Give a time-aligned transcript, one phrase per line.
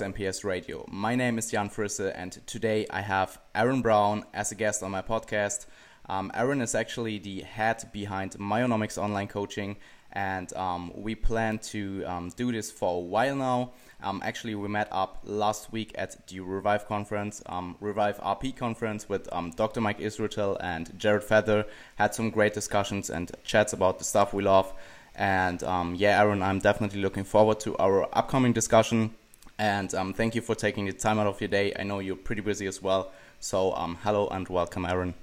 [0.00, 0.84] welcome to the Max MPS Radio.
[0.90, 4.90] My name is Jan Frisse, and today I have Aaron Brown as a guest on
[4.90, 5.66] my podcast.
[6.08, 9.76] Um, Aaron is actually the head behind Myonomics Online Coaching,
[10.12, 13.72] and um, we plan to um, do this for a while now.
[14.02, 19.08] Um, actually, we met up last week at the Revive conference, um, Revive RP conference
[19.08, 19.80] with um, Dr.
[19.80, 21.66] Mike Israetel and Jared Feather.
[21.96, 24.72] Had some great discussions and chats about the stuff we love.
[25.14, 25.62] And
[25.96, 29.14] yeah, Aaron, I'm definitely looking forward to our upcoming discussion.
[29.58, 31.72] And um, thank you for taking the time out of your day.
[31.78, 33.12] I know you're pretty busy as well.
[33.38, 35.14] So um, hello and welcome, Aaron.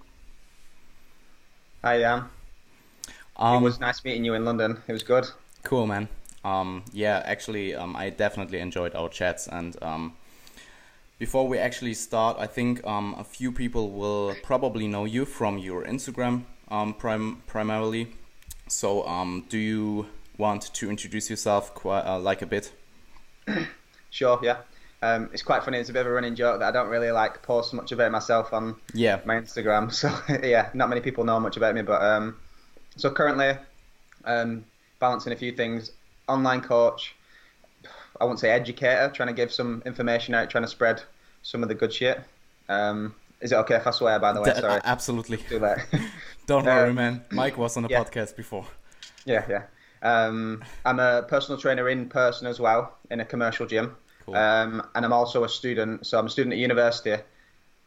[1.83, 2.25] Hi, Jan.
[3.35, 4.81] Um, it was nice meeting you in London.
[4.87, 5.25] It was good.
[5.63, 6.07] Cool, man.
[6.43, 9.47] Um, yeah, actually, um, I definitely enjoyed our chats.
[9.47, 10.13] And um,
[11.19, 15.57] before we actually start, I think um, a few people will probably know you from
[15.57, 18.13] your Instagram um, prim- primarily.
[18.67, 22.71] So, um, do you want to introduce yourself quite uh, like a bit?
[24.11, 24.39] sure.
[24.43, 24.57] Yeah.
[25.03, 25.79] Um, it's quite funny.
[25.79, 28.11] It's a bit of a running joke that I don't really like post much about
[28.11, 29.19] myself on yeah.
[29.25, 29.91] my Instagram.
[29.93, 30.15] So
[30.47, 31.81] yeah, not many people know much about me.
[31.81, 32.37] But um,
[32.97, 33.57] so currently,
[34.25, 34.63] um,
[34.99, 35.91] balancing a few things.
[36.27, 37.15] Online coach.
[38.19, 39.11] I won't say educator.
[39.13, 40.51] Trying to give some information out.
[40.51, 41.01] Trying to spread
[41.41, 42.21] some of the good shit.
[42.69, 44.19] Um, is it okay if I swear?
[44.19, 44.81] By the way, sorry.
[44.83, 45.37] Absolutely.
[45.49, 45.83] Do that.
[46.45, 47.25] Don't worry, um, man.
[47.31, 48.03] Mike was on a yeah.
[48.03, 48.67] podcast before.
[49.25, 49.63] Yeah, yeah.
[50.01, 53.95] Um, I'm a personal trainer in person as well in a commercial gym.
[54.25, 54.35] Cool.
[54.35, 56.05] Um, and I'm also a student.
[56.05, 57.17] So I'm a student at university.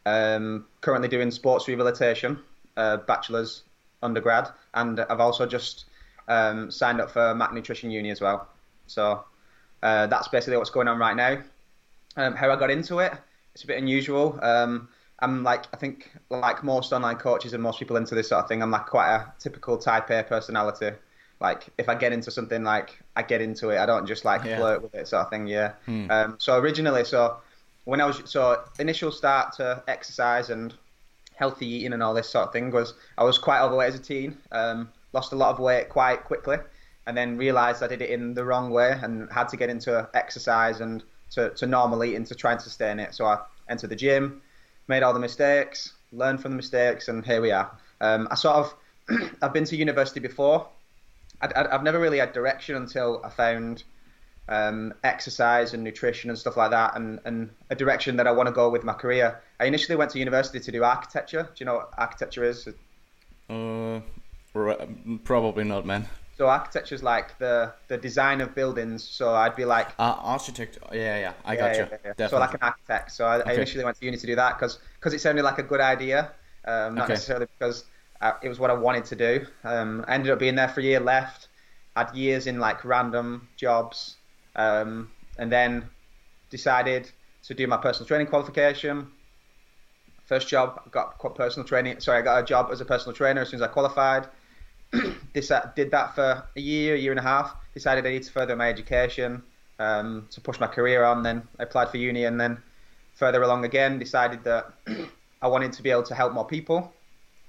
[0.06, 2.38] Um, currently doing sports rehabilitation,
[2.76, 3.62] uh, bachelor's
[4.02, 5.86] undergrad, and I've also just
[6.28, 8.48] um, signed up for Mac Nutrition Uni as well.
[8.86, 9.24] So
[9.82, 11.42] uh, that's basically what's going on right now.
[12.16, 13.12] Um, how I got into it,
[13.54, 14.38] it's a bit unusual.
[14.42, 14.88] Um,
[15.20, 18.48] I'm like, I think, like most online coaches and most people into this sort of
[18.48, 20.90] thing, I'm like quite a typical type A personality.
[21.40, 23.78] Like, if I get into something, like I get into it.
[23.78, 24.58] I don't just like yeah.
[24.58, 25.46] flirt with it, sort of thing.
[25.46, 25.72] Yeah.
[25.86, 26.10] Hmm.
[26.10, 27.38] Um, so originally, so
[27.84, 30.74] when I was so initial start to exercise and
[31.34, 34.02] healthy eating and all this sort of thing was I was quite overweight as a
[34.02, 34.38] teen.
[34.52, 36.56] Um, lost a lot of weight quite quickly,
[37.06, 40.08] and then realised I did it in the wrong way and had to get into
[40.14, 41.02] exercise and
[41.32, 43.14] to, to normal eating to try and sustain it.
[43.14, 44.42] So I entered the gym,
[44.88, 47.70] made all the mistakes, learned from the mistakes, and here we are.
[48.00, 48.74] Um, I sort of
[49.42, 50.68] I've been to university before.
[51.56, 53.84] I have never really had direction until I found
[54.48, 58.46] um, exercise and nutrition and stuff like that, and, and a direction that I want
[58.46, 59.40] to go with my career.
[59.58, 61.44] I initially went to university to do architecture.
[61.44, 62.68] Do you know what architecture is?
[63.48, 64.00] Uh,
[65.24, 66.06] Probably not, man.
[66.36, 69.04] So architecture is like the the design of buildings.
[69.04, 70.78] So I'd be like uh, architect.
[70.92, 72.14] Yeah, yeah, I got yeah, you.
[72.18, 73.12] Yeah, so like an architect.
[73.12, 73.50] So I, okay.
[73.50, 75.80] I, initially went to uni to do that because because it sounded like a good
[75.80, 76.32] idea,
[76.64, 77.14] um, not okay.
[77.14, 77.84] necessarily because
[78.42, 79.46] it was what I wanted to do.
[79.64, 81.48] Um, I ended up being there for a year, left,
[81.96, 84.16] had years in like random jobs,
[84.56, 85.88] um, and then
[86.50, 87.10] decided
[87.44, 89.08] to do my personal training qualification.
[90.26, 92.00] First job, I got personal training.
[92.00, 94.28] Sorry, I got a job as a personal trainer as soon as I qualified
[95.34, 97.54] did that for a year, year and a half.
[97.74, 99.42] Decided I need to further my education
[99.78, 101.22] um, to push my career on.
[101.22, 102.62] Then I applied for uni, and then
[103.14, 104.72] further along again, decided that
[105.42, 106.92] I wanted to be able to help more people.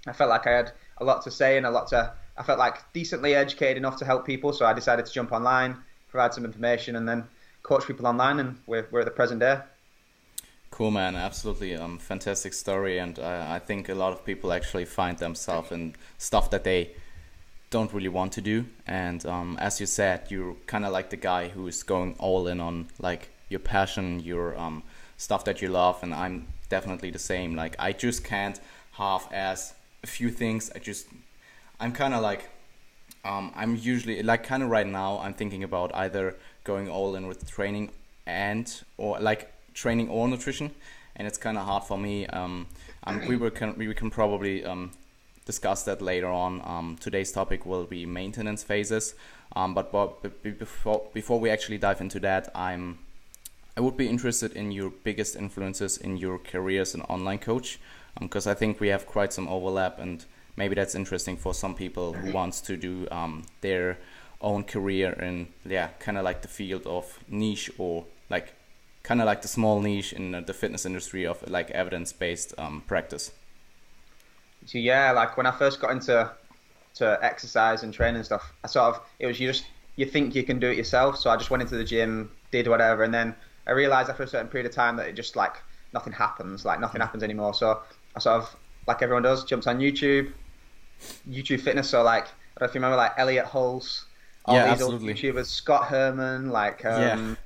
[0.08, 2.14] I felt like I had a lot to say and a lot to.
[2.38, 5.78] I felt like decently educated enough to help people, so I decided to jump online,
[6.10, 7.24] provide some information, and then
[7.64, 8.40] coach people online.
[8.40, 9.60] And we're we're at the present day.
[10.72, 11.16] Cool, man.
[11.16, 15.72] Absolutely, um, fantastic story, and uh, I think a lot of people actually find themselves
[15.72, 16.92] in stuff that they
[17.70, 18.66] don't really want to do.
[18.88, 22.60] And um, as you said, you're kind of like the guy who's going all in
[22.60, 24.84] on like your passion, your um,
[25.18, 26.02] stuff that you love.
[26.04, 27.56] And I'm definitely the same.
[27.56, 28.60] Like I just can't
[28.94, 29.75] half as
[30.06, 30.72] a few things.
[30.76, 31.08] I just
[31.82, 32.42] I'm kind of like
[33.32, 35.20] um, I'm usually like kind of right now.
[35.24, 37.92] I'm thinking about either going all in with training
[38.26, 39.42] and or like
[39.74, 40.68] training or nutrition,
[41.16, 42.28] and it's kind of hard for me.
[42.28, 42.68] Um,
[43.28, 44.92] we were can we can probably um,
[45.46, 46.62] discuss that later on.
[46.64, 49.16] Um, today's topic will be maintenance phases.
[49.56, 53.00] Um, but, but before before we actually dive into that, I'm
[53.78, 57.80] I would be interested in your biggest influences in your career as an online coach,
[58.20, 60.26] because um, I think we have quite some overlap, and
[60.56, 63.98] maybe that's interesting for some people who wants to do um, their
[64.42, 68.54] own career in yeah, kind of like the field of niche or like
[69.04, 72.82] kind of like the small niche in the fitness industry of like evidence based um,
[72.88, 73.32] practice.
[74.66, 76.32] So yeah, like when I first got into
[76.96, 79.66] to exercise and training and stuff, I sort of it was you just
[79.96, 81.18] you think you can do it yourself.
[81.18, 83.36] So I just went into the gym, did whatever, and then
[83.68, 85.56] I realized after a certain period of time that it just like
[85.94, 87.54] nothing happens, like nothing happens anymore.
[87.54, 87.82] So
[88.16, 88.56] I sort of
[88.88, 90.32] like everyone does, jumped on YouTube,
[91.30, 91.90] YouTube fitness.
[91.90, 94.04] So like I don't know if you remember like Elliot Hulse,
[94.46, 95.10] all yeah, these absolutely.
[95.10, 97.38] old YouTubers, Scott Herman, like um,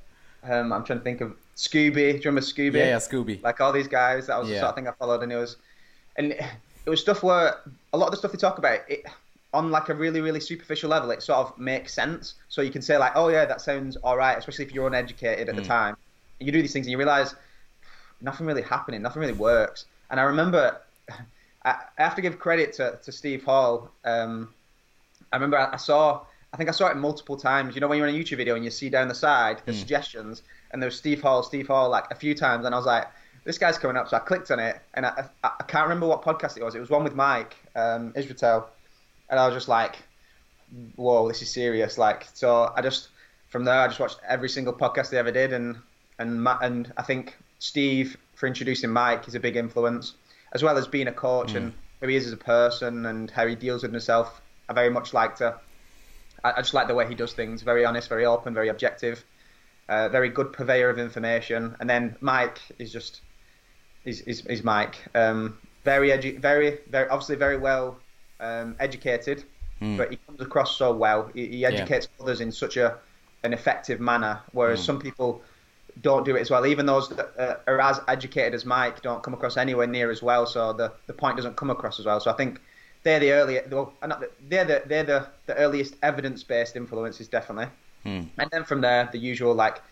[0.44, 0.60] yeah.
[0.60, 1.94] Um, I'm trying to think of Scooby.
[1.94, 2.74] Do you remember Scooby?
[2.74, 3.42] Yeah, yeah, Scooby.
[3.42, 4.28] Like all these guys.
[4.28, 4.54] That was yeah.
[4.54, 5.56] the sort of thing I followed, and it was,
[6.16, 7.60] and it was stuff where
[7.92, 9.04] a lot of the stuff they talk about it
[9.52, 12.82] on like a really really superficial level it sort of makes sense so you can
[12.82, 15.58] say like oh yeah that sounds all right especially if you're uneducated at mm.
[15.58, 15.96] the time
[16.38, 17.34] you do these things and you realize
[18.20, 20.80] nothing really happening nothing really works and i remember
[21.64, 23.90] i, have to give credit to, to steve hall.
[24.04, 24.52] Um,
[25.32, 26.22] i remember I, saw
[26.52, 27.74] i think i saw it multiple times.
[27.74, 29.72] You know when you're in a youtube video and you see down the side the
[29.72, 29.78] mm.
[29.78, 30.42] suggestions
[30.72, 33.06] and there's steve hall steve hall like a few times and i was like
[33.42, 34.06] this guy's coming up.
[34.06, 36.74] So i clicked on it and i, I, I can't remember what podcast it was.
[36.74, 38.66] It was one with mike um, israetel
[39.30, 39.96] and I was just like,
[40.96, 41.96] whoa, this is serious.
[41.96, 43.08] Like, so I just
[43.48, 45.76] from there I just watched every single podcast they ever did, and
[46.18, 50.14] and and I think Steve for introducing Mike is a big influence,
[50.52, 51.56] as well as being a coach mm.
[51.56, 54.40] and who he is as a person and how he deals with himself.
[54.66, 55.60] I very much like to.
[56.42, 57.60] I, I just like the way he does things.
[57.60, 59.22] Very honest, very open, very objective.
[59.90, 61.76] Uh, very good purveyor of information.
[61.80, 63.20] And then Mike is just,
[64.06, 64.96] is is, Mike.
[65.14, 67.98] Um, very edu- very very obviously very well
[68.38, 69.44] um, educated,
[69.82, 69.98] mm.
[69.98, 71.30] but he comes across so well.
[71.34, 72.24] He, he educates yeah.
[72.24, 72.96] others in such a
[73.44, 74.86] an effective manner, whereas mm.
[74.86, 75.42] some people
[76.00, 76.66] don't do it as well.
[76.66, 80.22] Even those that uh, are as educated as Mike don't come across anywhere near as
[80.22, 80.46] well.
[80.46, 82.20] So the, the point doesn't come across as well.
[82.20, 82.60] So I think
[83.02, 83.92] they're the early, well,
[84.48, 87.72] they're the they're the, the earliest evidence based influences definitely.
[88.04, 88.28] Mm.
[88.38, 89.82] And then from there, the usual like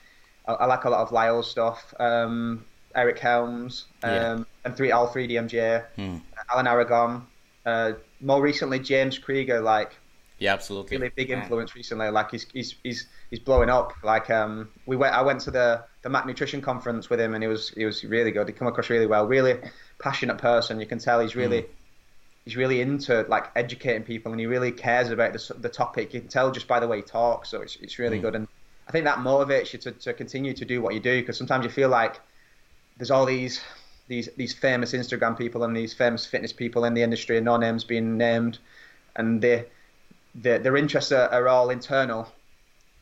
[0.47, 2.65] I, I like a lot of Lyle's stuff, um,
[2.95, 4.45] Eric Helms, um, yeah.
[4.65, 6.21] and three all three DMJ, mm.
[6.53, 7.27] Alan Aragon,
[7.67, 9.95] uh, more recently, James Krieger, like
[10.39, 11.79] yeah, absolutely, really big influence yeah.
[11.79, 12.11] recently.
[12.11, 13.93] Like he's he's he's he's blowing up.
[14.03, 17.43] Like um, we went, I went to the the Mac Nutrition conference with him, and
[17.43, 18.49] he was he was really good.
[18.49, 19.27] He come across really well.
[19.27, 19.59] Really
[19.99, 20.81] passionate person.
[20.81, 21.63] You can tell he's really.
[21.63, 21.69] Mm.
[22.45, 26.15] He's really into like educating people, and he really cares about the, the topic.
[26.15, 28.23] You can tell just by the way he talks, so it's it's really mm.
[28.23, 28.35] good.
[28.37, 28.49] And
[28.87, 31.65] I think that motivates you to, to continue to do what you do because sometimes
[31.65, 32.21] you feel like
[32.97, 33.61] there's all these
[34.09, 37.59] these these famous Instagram people and these famous fitness people in the industry, and no
[37.59, 38.59] names being named,
[39.17, 39.67] and they,
[40.35, 42.33] they, their interests are, are all internal.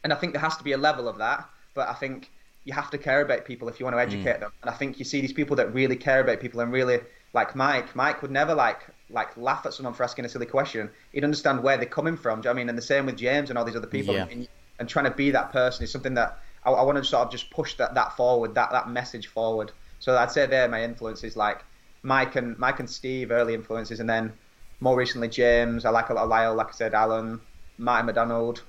[0.04, 2.30] And I think there has to be a level of that, but I think
[2.64, 4.40] you have to care about people if you want to educate mm.
[4.40, 4.52] them.
[4.62, 7.00] And I think you see these people that really care about people and really
[7.32, 7.94] like Mike.
[7.94, 10.90] Mike would never like like laugh at someone for asking a silly question.
[11.12, 12.40] He'd understand where they're coming from.
[12.40, 12.68] Do you know I mean?
[12.68, 14.14] And the same with James and all these other people.
[14.14, 14.26] Yeah.
[14.30, 14.48] And,
[14.78, 17.30] and, trying to be that person is something that I, I want to sort of
[17.30, 19.70] just push that, that forward, that, that message forward.
[20.00, 21.62] So I'd say they're my influences, like
[22.02, 24.32] Mike and Mike and Steve, early influences, and then
[24.80, 25.84] more recently James.
[25.84, 27.40] I like a lot of Lyle, like I said, Alan,
[27.78, 28.62] Martin MacDonald,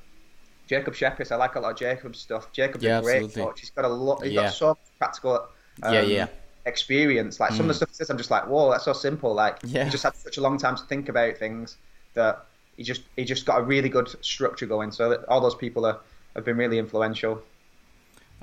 [0.67, 1.31] Jacob Schepis.
[1.31, 2.51] I like a lot of Jacob's stuff.
[2.51, 3.43] Jacob's yeah, a great absolutely.
[3.43, 3.59] coach.
[3.59, 4.23] He's got a lot.
[4.23, 4.43] He's yeah.
[4.43, 5.47] got so practical.
[5.83, 6.27] Um, yeah, yeah.
[6.65, 7.39] Experience.
[7.39, 7.57] Like mm.
[7.57, 7.77] some of the mm.
[7.77, 9.33] stuff he says, I'm just like, whoa, that's so simple.
[9.33, 9.85] Like yeah.
[9.85, 11.77] he just had such a long time to think about things
[12.13, 12.45] that
[12.75, 14.91] he just he just got a really good structure going.
[14.91, 15.99] So all those people are,
[16.35, 17.41] have been really influential.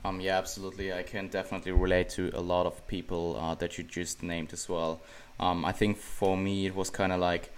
[0.04, 0.92] Um, yeah, absolutely.
[0.92, 4.68] I can definitely relate to a lot of people uh, that you just named as
[4.68, 5.00] well.
[5.40, 7.50] Um, I think for me it was kind of like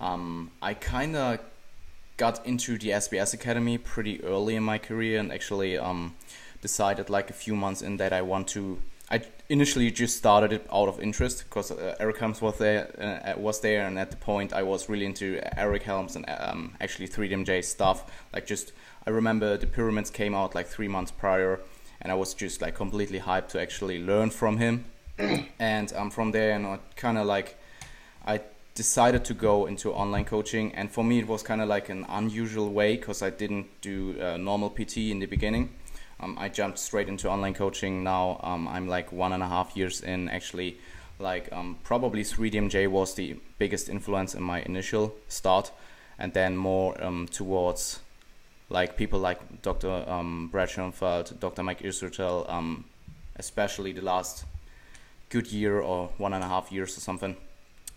[0.00, 1.40] um, I kind of
[2.16, 6.14] got into the SBS Academy pretty early in my career and actually um,
[6.62, 8.78] decided like a few months in that I want to.
[9.10, 13.38] I initially just started it out of interest because uh, Eric Helms was there, uh,
[13.38, 17.08] was there, and at the point I was really into Eric Helms and um, actually
[17.08, 18.10] 3DMJ stuff.
[18.32, 18.72] Like just
[19.06, 21.60] I remember the pyramids came out like three months prior
[22.00, 24.86] and I was just like completely hyped to actually learn from him.
[25.58, 27.58] and um, from there, and you kind of like
[28.26, 28.40] I
[28.76, 32.04] decided to go into online coaching, and for me it was kind of like an
[32.08, 35.70] unusual way because I didn't do uh, normal PT in the beginning.
[36.20, 38.04] Um, I jumped straight into online coaching.
[38.04, 40.28] Now um, I'm like one and a half years in.
[40.28, 40.76] Actually,
[41.18, 45.72] like um, probably 3DMJ was the biggest influence in my initial start,
[46.18, 48.00] and then more um, towards
[48.68, 50.04] like people like Dr.
[50.06, 51.62] Um, Brad Schoenfeld, Dr.
[51.62, 52.84] Mike Israetel, um,
[53.36, 54.44] especially the last
[55.30, 57.36] good year or one and a half years or something.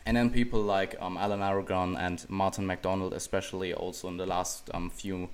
[0.06, 4.70] And then people like um, Alan Aragon and Martin MacDonald, especially also in the last
[4.74, 5.30] um, few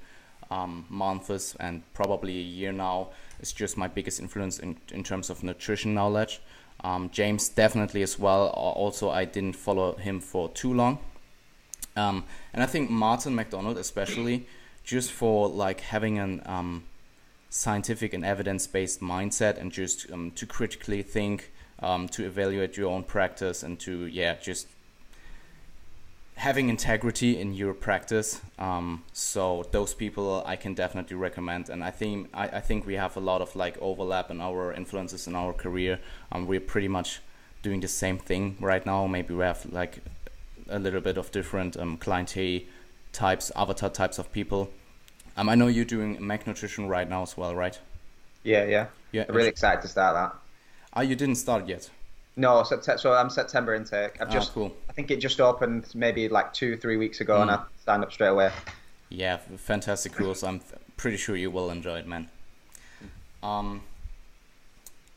[0.51, 5.29] um, months and probably a year now, is just my biggest influence in, in terms
[5.29, 6.41] of nutrition knowledge.
[6.83, 8.47] Um, James definitely as well.
[8.47, 10.99] Also, I didn't follow him for too long.
[11.95, 14.45] Um, and I think Martin MacDonald, especially,
[14.83, 16.83] just for like having an um,
[17.49, 23.63] scientific and evidence-based mindset and just to critically think um, to evaluate your own practice
[23.63, 24.67] and to yeah just
[26.37, 31.91] having integrity in your practice um, so those people i can definitely recommend and i
[31.91, 35.35] think I, I think we have a lot of like overlap in our influences in
[35.35, 35.99] our career
[36.31, 37.21] um, we're pretty much
[37.61, 39.99] doing the same thing right now maybe we have like
[40.69, 42.61] a little bit of different um, clientele
[43.11, 44.69] types, avatar types of people.
[45.37, 47.79] Um, I know you're doing Mac Nutrition right now as well, right?
[48.43, 48.87] Yeah, yeah.
[49.11, 49.25] Yeah.
[49.27, 50.39] I'm really excited to start that.
[50.95, 51.89] Ah, you didn't start yet.
[52.37, 54.21] No, so I'm September intake.
[54.21, 54.75] I've ah, just, cool.
[54.89, 57.43] I think it just opened maybe like two, three weeks ago, mm.
[57.43, 58.51] and I signed up straight away.
[59.09, 60.43] Yeah, fantastic course.
[60.43, 60.61] I'm
[60.97, 62.29] pretty sure you will enjoy it, man.
[63.41, 63.81] Um,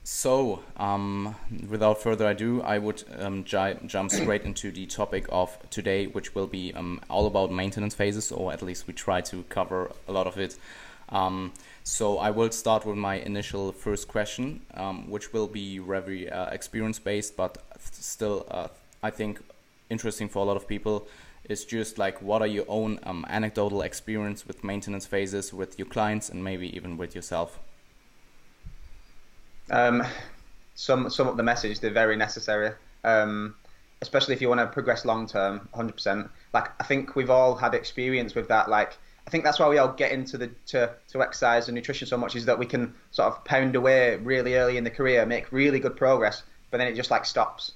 [0.05, 1.35] so, um,
[1.69, 6.47] without further ado, I would um, jump straight into the topic of today, which will
[6.47, 10.27] be um, all about maintenance phases, or at least we try to cover a lot
[10.27, 10.57] of it.
[11.09, 11.53] Um,
[11.89, 16.51] so, I will start with my initial first question, um, which will be very uh,
[16.51, 18.69] experience based, but still, uh,
[19.03, 19.41] I think,
[19.89, 21.09] interesting for a lot of people.
[21.49, 25.89] Is just like what are your own um, anecdotal experience with maintenance phases with your
[25.89, 27.59] clients and maybe even with yourself?
[29.71, 30.05] Um,
[30.75, 31.81] sum sum up the message.
[31.81, 33.55] They're very necessary, um,
[34.03, 35.71] especially if you want to progress long term.
[35.75, 36.29] 100%.
[36.53, 38.69] Like I think we've all had experience with that.
[38.69, 42.09] Like I think that's why we all get into the to, to exercise and nutrition
[42.09, 45.27] so much is that we can sort of pound away really early in the career,
[45.27, 47.73] make really good progress, but then it just like stops.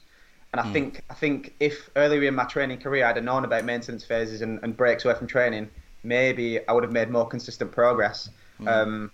[0.52, 0.72] And I mm.
[0.72, 4.40] think I think if earlier in my training career I'd have known about maintenance phases
[4.40, 5.68] and, and breaks away from training,
[6.02, 8.30] maybe I would have made more consistent progress.
[8.58, 8.68] Mm.
[8.68, 9.12] Um,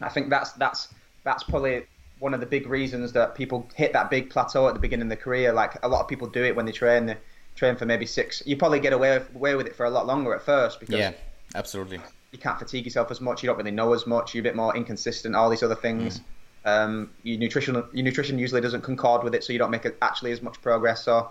[0.00, 0.92] I think that's that's
[1.22, 1.86] that's probably
[2.18, 5.10] one of the big reasons that people hit that big plateau at the beginning of
[5.10, 5.52] the career.
[5.52, 7.06] Like a lot of people do it when they train.
[7.06, 7.18] They
[7.54, 8.42] train for maybe six.
[8.44, 11.12] You probably get away away with it for a lot longer at first because yeah,
[11.54, 12.00] absolutely.
[12.30, 13.42] You can't fatigue yourself as much.
[13.42, 14.34] You don't really know as much.
[14.34, 15.34] You're a bit more inconsistent.
[15.34, 16.20] All these other things.
[16.20, 16.24] Mm.
[16.64, 20.32] Um, your nutrition your nutrition usually doesn't concord with it, so you don't make actually
[20.32, 21.04] as much progress.
[21.04, 21.30] So,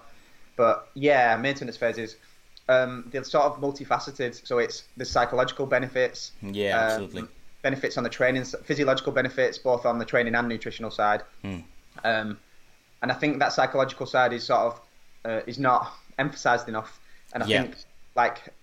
[0.57, 2.17] but yeah, maintenance phases.
[2.69, 4.45] Um, they're sort of multifaceted.
[4.45, 6.31] So it's the psychological benefits.
[6.41, 7.23] Yeah, um, absolutely
[7.61, 11.23] benefits on the training, physiological benefits both on the training and nutritional side.
[11.43, 11.63] Mm.
[12.03, 12.39] Um,
[13.01, 14.81] and I think that psychological side is sort of
[15.25, 16.99] uh, is not emphasized enough.
[17.33, 17.61] And I yeah.
[17.63, 17.75] think
[18.15, 18.53] like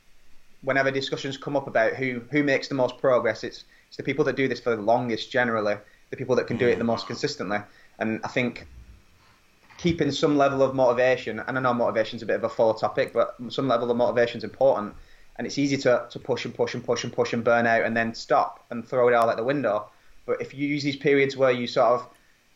[0.62, 4.24] whenever discussions come up about who who makes the most progress, it's it's the people
[4.24, 5.76] that do this for the longest generally,
[6.10, 7.58] the people that can do it the most consistently.
[7.98, 8.66] And I think
[9.78, 12.74] keeping some level of motivation, and I know motivation is a bit of a full
[12.74, 14.94] topic, but some level of motivation is important
[15.38, 17.84] and it's easy to, to push and push and push and push and burn out
[17.84, 19.88] and then stop and throw it all out the window.
[20.26, 22.08] But if you use these periods where you sort of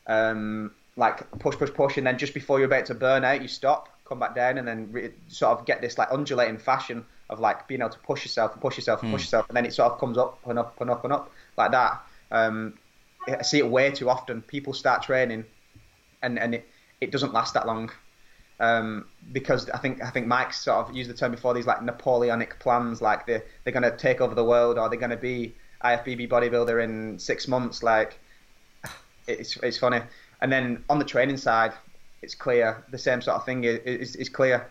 [0.09, 3.49] um, like push, push, push, and then just before you're about to burn out, you
[3.49, 7.41] stop, come back down, and then re- sort of get this like undulating fashion of
[7.41, 9.73] like being able to push yourself and push yourself and push yourself, and then it
[9.73, 12.03] sort of comes up and up and up and up like that.
[12.31, 12.75] Um,
[13.27, 14.43] I see it way too often.
[14.43, 15.45] People start training,
[16.23, 16.69] and and it,
[17.01, 17.91] it doesn't last that long
[18.63, 21.83] um, because I think I think Mike sort of used the term before these like
[21.83, 25.17] Napoleonic plans, like they they're going to take over the world or they're going to
[25.17, 27.83] be IFBB bodybuilder in six months.
[27.83, 28.19] Like
[29.27, 30.01] it's it's funny.
[30.41, 31.73] And then on the training side,
[32.23, 34.71] it's clear the same sort of thing is is, is clear,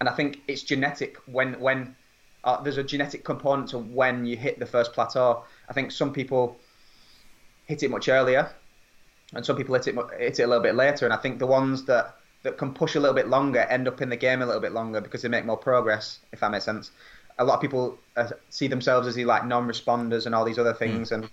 [0.00, 1.96] and I think it's genetic when when
[2.44, 5.44] uh, there's a genetic component to when you hit the first plateau.
[5.68, 6.56] I think some people
[7.66, 8.50] hit it much earlier,
[9.34, 11.04] and some people hit it hit it a little bit later.
[11.04, 14.00] And I think the ones that that can push a little bit longer end up
[14.00, 16.20] in the game a little bit longer because they make more progress.
[16.32, 16.90] If that makes sense.
[17.38, 20.72] A lot of people uh, see themselves as the like non-responders and all these other
[20.72, 21.16] things, mm.
[21.16, 21.30] and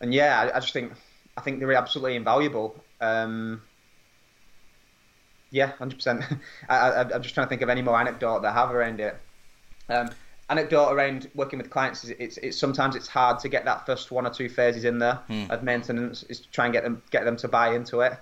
[0.00, 0.92] and yeah, I, I, just think
[1.36, 2.82] I think they're absolutely invaluable.
[3.00, 3.60] Um,
[5.56, 6.22] yeah, hundred percent.
[6.68, 9.16] I'm just trying to think of any more anecdote that I have around it.
[9.88, 10.10] Um,
[10.50, 14.10] anecdote around working with clients is it's, it's sometimes it's hard to get that first
[14.10, 15.48] one or two phases in there mm.
[15.50, 18.12] of maintenance is to try and get them get them to buy into it.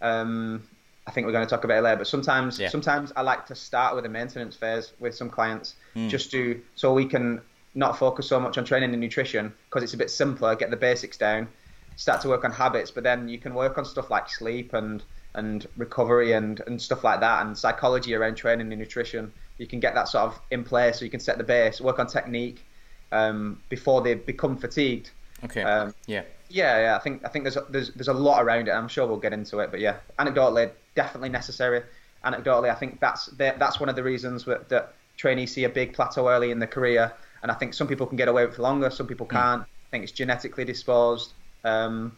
[0.00, 0.66] Um,
[1.06, 1.98] I think we're going to talk about it later.
[1.98, 2.68] But sometimes, yeah.
[2.68, 6.08] sometimes I like to start with a maintenance phase with some clients, mm.
[6.08, 7.42] just to so we can
[7.74, 10.56] not focus so much on training and nutrition because it's a bit simpler.
[10.56, 11.48] Get the basics down,
[11.96, 15.02] start to work on habits, but then you can work on stuff like sleep and
[15.34, 19.32] and recovery and and stuff like that, and psychology around training and nutrition.
[19.58, 21.98] You can get that sort of in place, so you can set the base, work
[21.98, 22.64] on technique
[23.12, 25.10] um, before they become fatigued.
[25.44, 25.62] Okay.
[25.62, 26.22] Um, yeah.
[26.50, 26.96] Yeah, yeah.
[26.96, 28.72] I think I think there's a, there's there's a lot around it.
[28.72, 31.82] I'm sure we'll get into it, but yeah, anecdotally, definitely necessary.
[32.24, 36.28] Anecdotally, I think that's that's one of the reasons that trainees see a big plateau
[36.28, 38.90] early in their career, and I think some people can get away with it longer,
[38.90, 39.36] some people hmm.
[39.36, 39.62] can't.
[39.62, 39.66] Mm.
[39.66, 41.32] I think it's genetically disposed.
[41.64, 42.16] Um,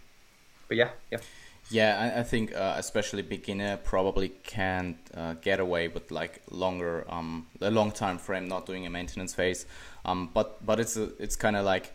[0.68, 1.18] but yeah, yeah.
[1.70, 7.04] Yeah, I, I think uh, especially beginner probably can uh, get away with like longer,
[7.08, 9.66] um, a long time frame, not doing a maintenance phase.
[10.04, 11.92] Um, but but it's a, it's kind of like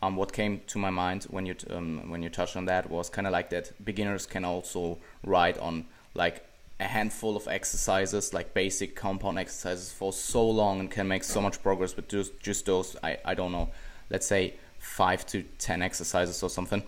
[0.00, 3.10] um, what came to my mind when you um, when you touched on that was
[3.10, 6.44] kind of like that beginners can also ride on like
[6.78, 11.40] a handful of exercises like basic compound exercises for so long and can make so
[11.40, 13.70] much progress with just just those I, I don't know
[14.10, 16.82] let's say five to ten exercises or something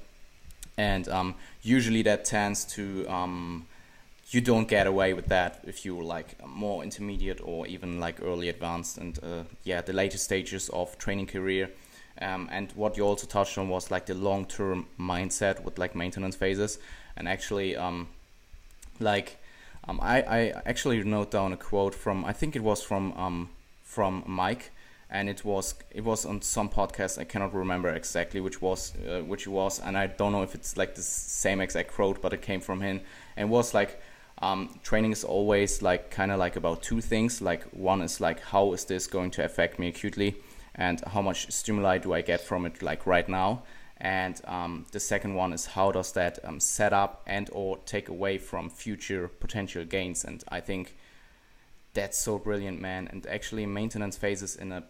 [0.78, 3.66] and um, usually that tends to um,
[4.30, 8.48] you don't get away with that if you're like more intermediate or even like early
[8.48, 11.68] advanced and uh, yeah the later stages of training career
[12.20, 15.94] Um, and what you also touched on was like the long term mindset with like
[15.94, 16.78] maintenance phases.
[17.16, 18.08] And actually, um,
[19.00, 19.36] like,
[19.88, 23.48] um, I, I actually wrote down a quote from, I think it was from, um,
[23.84, 24.70] from Mike.
[25.10, 29.20] And it was it was on some podcast I cannot remember exactly which was uh,
[29.20, 32.32] which it was and I don't know if it's like the same exact quote but
[32.32, 33.00] it came from him.
[33.36, 34.00] And was like
[34.40, 38.40] um, training is always like kind of like about two things like one is like
[38.40, 40.36] how is this going to affect me acutely?
[40.74, 43.64] And how much stimuli do I get from it like right now?
[44.00, 48.08] And um, the second one is how does that um, set up and or take
[48.08, 50.24] away from future potential gains?
[50.24, 50.96] And I think
[51.94, 53.08] that's so brilliant man.
[53.10, 54.84] And actually maintenance phases in a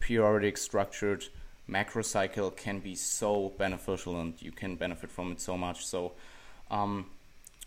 [0.00, 1.24] periodic structured
[1.66, 6.12] macro cycle can be so beneficial and you can benefit from it so much so
[6.70, 7.06] um,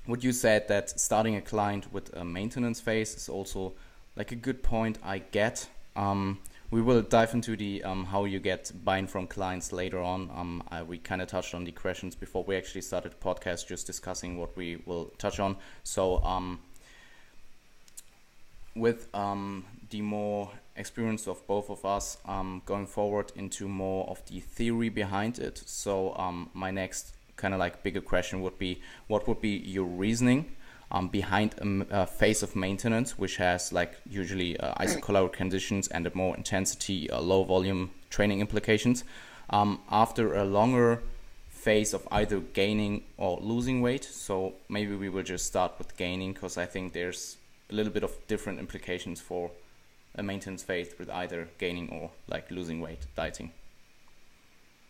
[0.06, 3.74] what you said that starting a client with a maintenance phase is also
[4.16, 5.68] like a good point I get.
[5.96, 6.40] Um,
[6.72, 10.30] we will dive into the um, how you get buy-in from clients later on.
[10.36, 13.68] Um, I, we kind of touched on the questions before we actually started the podcast,
[13.68, 15.58] just discussing what we will touch on.
[15.84, 16.60] So um,
[18.76, 24.26] with um, the more experience of both of us um, going forward into more of
[24.26, 25.62] the theory behind it.
[25.66, 26.16] So
[26.54, 30.46] my next kind of like bigger question would be what would be your reasoning
[30.92, 36.06] um, behind a, a, phase of maintenance which has like usually uh, isocaloric conditions and
[36.06, 39.04] a more intensity uh, low volume training implications
[39.52, 41.02] um, after a longer
[41.50, 46.34] phase of either gaining or losing weight so maybe we will just start with gaining
[46.34, 47.38] because i think there's
[47.70, 49.52] a little bit of different implications for
[50.20, 53.52] a maintenance phase with either gaining or like losing weight dieting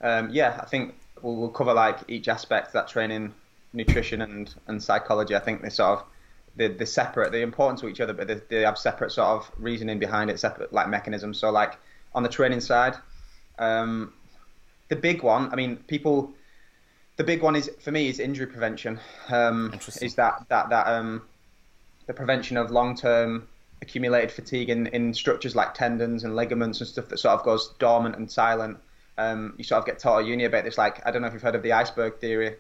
[0.02, 3.34] um, yeah i think we'll, we'll cover like each aspect that training,
[3.74, 5.36] nutrition and and psychology.
[5.36, 6.06] I think they sort of
[6.56, 7.32] they're, they're separate.
[7.32, 10.40] They're important to each other, but they, they have separate sort of reasoning behind it,
[10.40, 11.40] separate like mechanisms.
[11.40, 11.78] So like
[12.14, 12.96] on the training side,
[13.60, 14.14] um,
[14.90, 15.52] the big one.
[15.52, 16.34] I mean, people.
[17.18, 18.98] The big one is for me is injury prevention.
[19.28, 21.24] Um, is that that that um,
[22.08, 23.50] the prevention of long term
[23.82, 27.74] accumulated fatigue in, in structures like tendons and ligaments and stuff that sort of goes
[27.80, 28.78] dormant and silent
[29.20, 30.78] um, you sort of get taught at uni about this.
[30.78, 32.56] Like, I don't know if you've heard of the iceberg theory.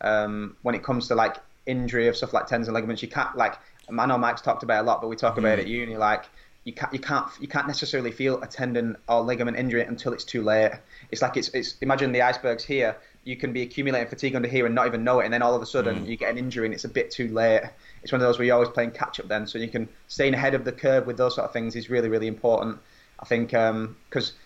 [0.00, 3.36] Um, when it comes to like injury of stuff like tendons and ligaments, you can't
[3.36, 3.56] like.
[3.88, 5.38] I know Mike's talked about a lot, but we talk mm.
[5.38, 5.96] about it at uni.
[5.96, 6.24] Like,
[6.64, 10.24] you can't you can't you can't necessarily feel a tendon or ligament injury until it's
[10.24, 10.72] too late.
[11.12, 12.96] It's like it's it's imagine the icebergs here.
[13.30, 15.54] You can be accumulating fatigue under here and not even know it, and then all
[15.54, 16.08] of a sudden mm.
[16.08, 17.62] you get an injury and it's a bit too late.
[18.02, 20.34] It's one of those where you're always playing catch up then, so you can staying
[20.34, 22.78] ahead of the curve with those sort of things is really really important.
[23.20, 24.36] I think because um,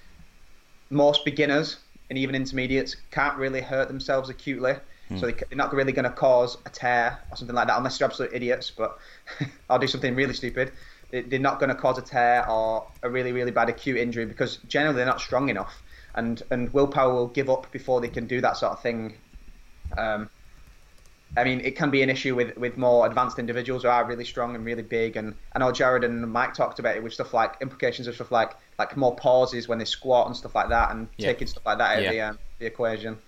[0.91, 1.79] most beginners
[2.11, 4.75] and even intermediates can't really hurt themselves acutely.
[5.09, 5.19] Hmm.
[5.19, 8.07] So they're not really going to cause a tear or something like that, unless they're
[8.07, 8.71] absolute idiots.
[8.71, 8.99] But
[9.71, 10.73] I'll do something really stupid.
[11.11, 14.57] They're not going to cause a tear or a really, really bad acute injury because
[14.69, 15.83] generally they're not strong enough,
[16.15, 19.15] and and willpower will give up before they can do that sort of thing.
[19.97, 20.31] Um,
[21.37, 24.25] I mean, it can be an issue with, with more advanced individuals who are really
[24.25, 25.17] strong and really big.
[25.17, 28.31] And I know Jared and Mike talked about it with stuff like implications of stuff
[28.31, 31.27] like like more pauses when they squat and stuff like that, and yeah.
[31.27, 32.09] taking stuff like that out yeah.
[32.09, 33.19] of the, um, the equation.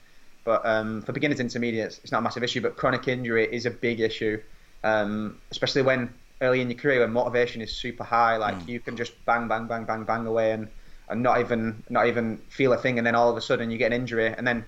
[0.44, 2.60] But um, for beginners, intermediates, it's not a massive issue.
[2.60, 4.40] But chronic injury is a big issue,
[4.84, 8.36] um, especially when early in your career when motivation is super high.
[8.36, 8.68] Like mm.
[8.68, 10.68] you can just bang, bang, bang, bang, bang away and,
[11.08, 13.78] and not even not even feel a thing, and then all of a sudden you
[13.78, 14.64] get an injury, and then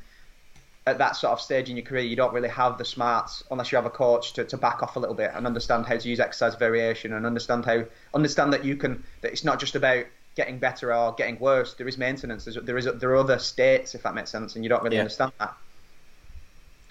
[0.88, 3.70] at that sort of stage in your career, you don't really have the smarts unless
[3.70, 6.08] you have a coach to, to back off a little bit and understand how to
[6.08, 10.06] use exercise variation and understand how understand that you can that it's not just about
[10.34, 11.74] getting better or getting worse.
[11.74, 12.44] There is maintenance.
[12.44, 14.96] There's, there is there are other states if that makes sense, and you don't really
[14.96, 15.02] yeah.
[15.02, 15.54] understand that.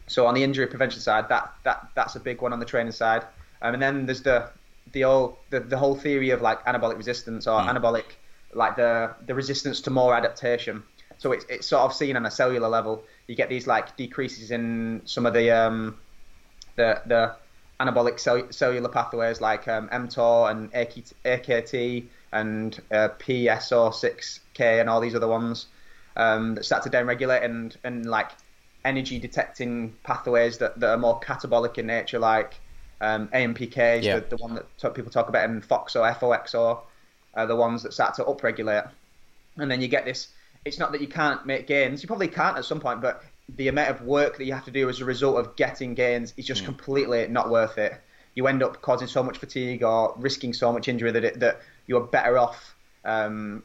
[0.08, 2.94] So on the injury prevention side, that that that's a big one on the training
[2.94, 3.24] side.
[3.62, 4.50] Um, and then there's the
[4.92, 7.68] the whole the, the whole theory of like anabolic resistance or mm.
[7.68, 8.06] anabolic
[8.54, 10.84] like the the resistance to more adaptation.
[11.18, 14.52] So it's it's sort of seen on a cellular level you get these like decreases
[14.52, 15.98] in some of the um,
[16.76, 17.36] the the
[17.80, 25.14] anabolic cell- cellular pathways like um, mTOR and AKT and uh, PSO6K and all these
[25.14, 25.68] other ones
[26.16, 28.32] um, that start to downregulate and and like
[28.86, 32.60] energy detecting pathways that, that are more catabolic in nature like
[33.02, 34.20] um, AMPK, yeah.
[34.20, 36.82] the, the one that people talk about, and FOXO, FOXO,
[37.38, 38.90] are the ones that start to upregulate.
[39.56, 40.28] And then you get this
[40.68, 42.04] it's not that you can't make gains.
[42.04, 43.24] You probably can't at some point, but
[43.56, 46.34] the amount of work that you have to do as a result of getting gains
[46.38, 46.66] is just mm.
[46.66, 47.94] completely not worth it.
[48.36, 51.62] You end up causing so much fatigue or risking so much injury that it, that
[51.88, 53.64] you're better off um,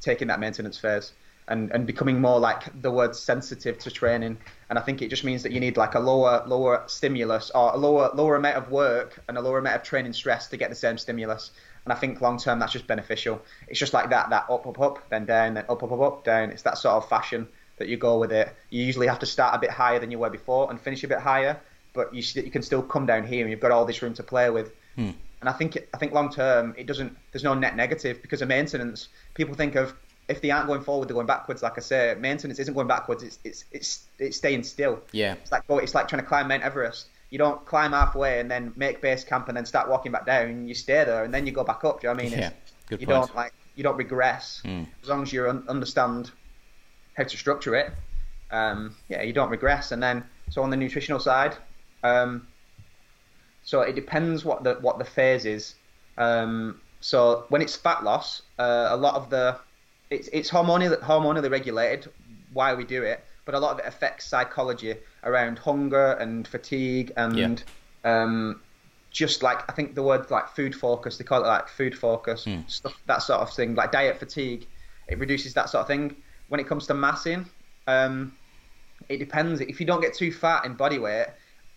[0.00, 1.12] taking that maintenance phase
[1.46, 4.38] and, and becoming more like the word sensitive to training.
[4.70, 7.74] And I think it just means that you need like a lower lower stimulus or
[7.74, 10.70] a lower lower amount of work and a lower amount of training stress to get
[10.70, 11.50] the same stimulus.
[11.84, 13.42] And I think long term that's just beneficial.
[13.68, 16.24] It's just like that, that up, up, up, then down, then up, up, up, up,
[16.24, 16.50] down.
[16.50, 18.54] It's that sort of fashion that you go with it.
[18.70, 21.08] You usually have to start a bit higher than you were before and finish a
[21.08, 21.60] bit higher,
[21.92, 24.22] but you you can still come down here and you've got all this room to
[24.22, 24.72] play with.
[24.94, 25.10] Hmm.
[25.40, 27.16] And I think I think long term it doesn't.
[27.32, 29.08] There's no net negative because of maintenance.
[29.34, 29.94] People think of
[30.28, 31.62] if they aren't going forward, they're going backwards.
[31.62, 33.22] Like I say, maintenance isn't going backwards.
[33.22, 35.00] It's it's it's, it's staying still.
[35.10, 35.34] Yeah.
[35.34, 37.08] It's like it's like trying to climb Mount Everest.
[37.32, 40.68] You don't climb halfway and then make base camp and then start walking back down.
[40.68, 42.00] You stay there and then you go back up.
[42.02, 42.38] Do you know what I mean?
[42.38, 42.48] Yeah.
[42.50, 43.26] It's, Good you point.
[43.26, 44.86] don't like you don't regress Mm.
[45.02, 46.30] as long as you un- understand
[47.16, 47.90] how to structure it.
[48.50, 49.92] Um, yeah, you don't regress.
[49.92, 51.56] And then so on the nutritional side,
[52.04, 52.46] um,
[53.62, 55.74] so it depends what the what the phase is.
[56.18, 59.56] Um, so when it's fat loss, uh, a lot of the
[60.10, 62.12] it's it's hormonally hormonally regulated
[62.52, 67.12] why we do it, but a lot of it affects psychology around hunger and fatigue
[67.16, 67.62] and
[68.04, 68.60] um,
[69.10, 72.44] just like I think the word like food focus, they call it like food focus,
[72.46, 72.68] Mm.
[72.70, 74.66] stuff that sort of thing, like diet fatigue.
[75.08, 76.16] It reduces that sort of thing.
[76.48, 77.46] When it comes to massing,
[77.86, 78.32] um,
[79.08, 79.60] it depends.
[79.60, 81.26] If you don't get too fat in body weight,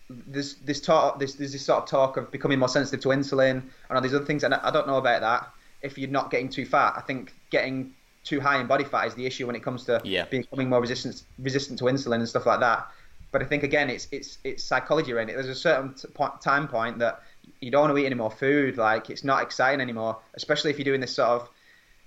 [0.08, 3.50] there's this talk, there's, there's this sort of talk of becoming more sensitive to insulin
[3.50, 5.48] and all these other things, and I, I don't know about that.
[5.82, 7.92] If you're not getting too fat, I think getting
[8.26, 10.24] too high in body fat is the issue when it comes to Yeah.
[10.26, 12.86] becoming more resistant resistant to insulin and stuff like that.
[13.30, 15.34] But I think again, it's it's it's psychology around it.
[15.34, 17.22] There's a certain t- point, time point that
[17.60, 18.76] you don't want to eat any more food.
[18.76, 21.48] Like it's not exciting anymore, especially if you're doing this sort of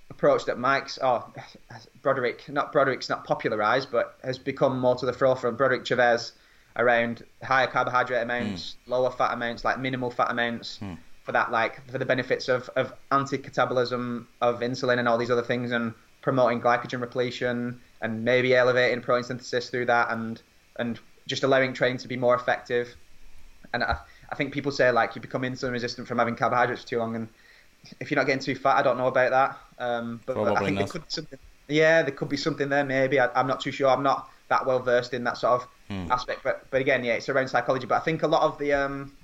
[0.10, 1.32] approach that Mike's, oh,
[2.02, 5.58] Broderick, not Broderick's not popularized, but has become more to the forefront.
[5.58, 6.34] Broderick Chavez
[6.76, 8.92] around higher carbohydrate amounts, hmm.
[8.92, 10.96] lower fat amounts, like minimal fat amounts hmm.
[11.24, 15.44] for that, like for the benefits of, of anti-catabolism of insulin and all these other
[15.44, 20.42] things and promoting glycogen repletion and maybe elevating protein synthesis through that and,
[20.78, 22.96] and just allowing training to be more effective.
[23.74, 23.98] And I,
[24.30, 27.16] I think people say like you become insulin resistant from having carbohydrates for too long
[27.16, 27.30] and
[28.00, 29.84] if you're not getting too fat, I don't know about that.
[29.84, 31.40] Um, but, but I think there could be something.
[31.68, 32.84] Yeah, there could be something there.
[32.84, 33.88] Maybe I, I'm not too sure.
[33.90, 36.12] I'm not that well versed in that sort of Hmm.
[36.12, 36.44] aspect.
[36.44, 37.88] But but again, yeah, it's around psychology.
[37.88, 39.18] But I think a lot of the um,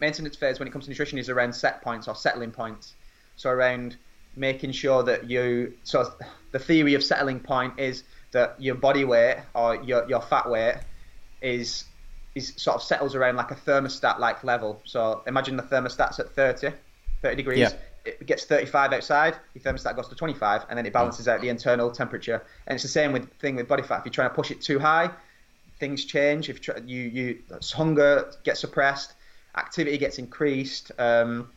[0.00, 2.94] maintenance phase when it comes to nutrition is around set points or settling points.
[3.36, 3.96] So around
[4.36, 5.74] making sure that you.
[5.84, 6.12] So
[6.52, 10.76] the theory of settling point is that your body weight or your your fat weight
[11.40, 11.84] is
[12.34, 14.80] is sort of settles around like a thermostat like level.
[14.84, 16.70] So imagine the thermostat's at 30,
[17.22, 17.58] 30 degrees.
[17.58, 17.72] Yeah.
[18.04, 21.50] It gets 35 outside, your thermostat goes to 25, and then it balances out the
[21.50, 22.42] internal temperature.
[22.66, 23.98] And it's the same with thing with body fat.
[23.98, 25.10] If you're trying to push it too high,
[25.78, 26.48] things change.
[26.48, 27.42] If you you
[27.74, 29.14] hunger gets suppressed,
[29.56, 31.50] activity gets increased, um,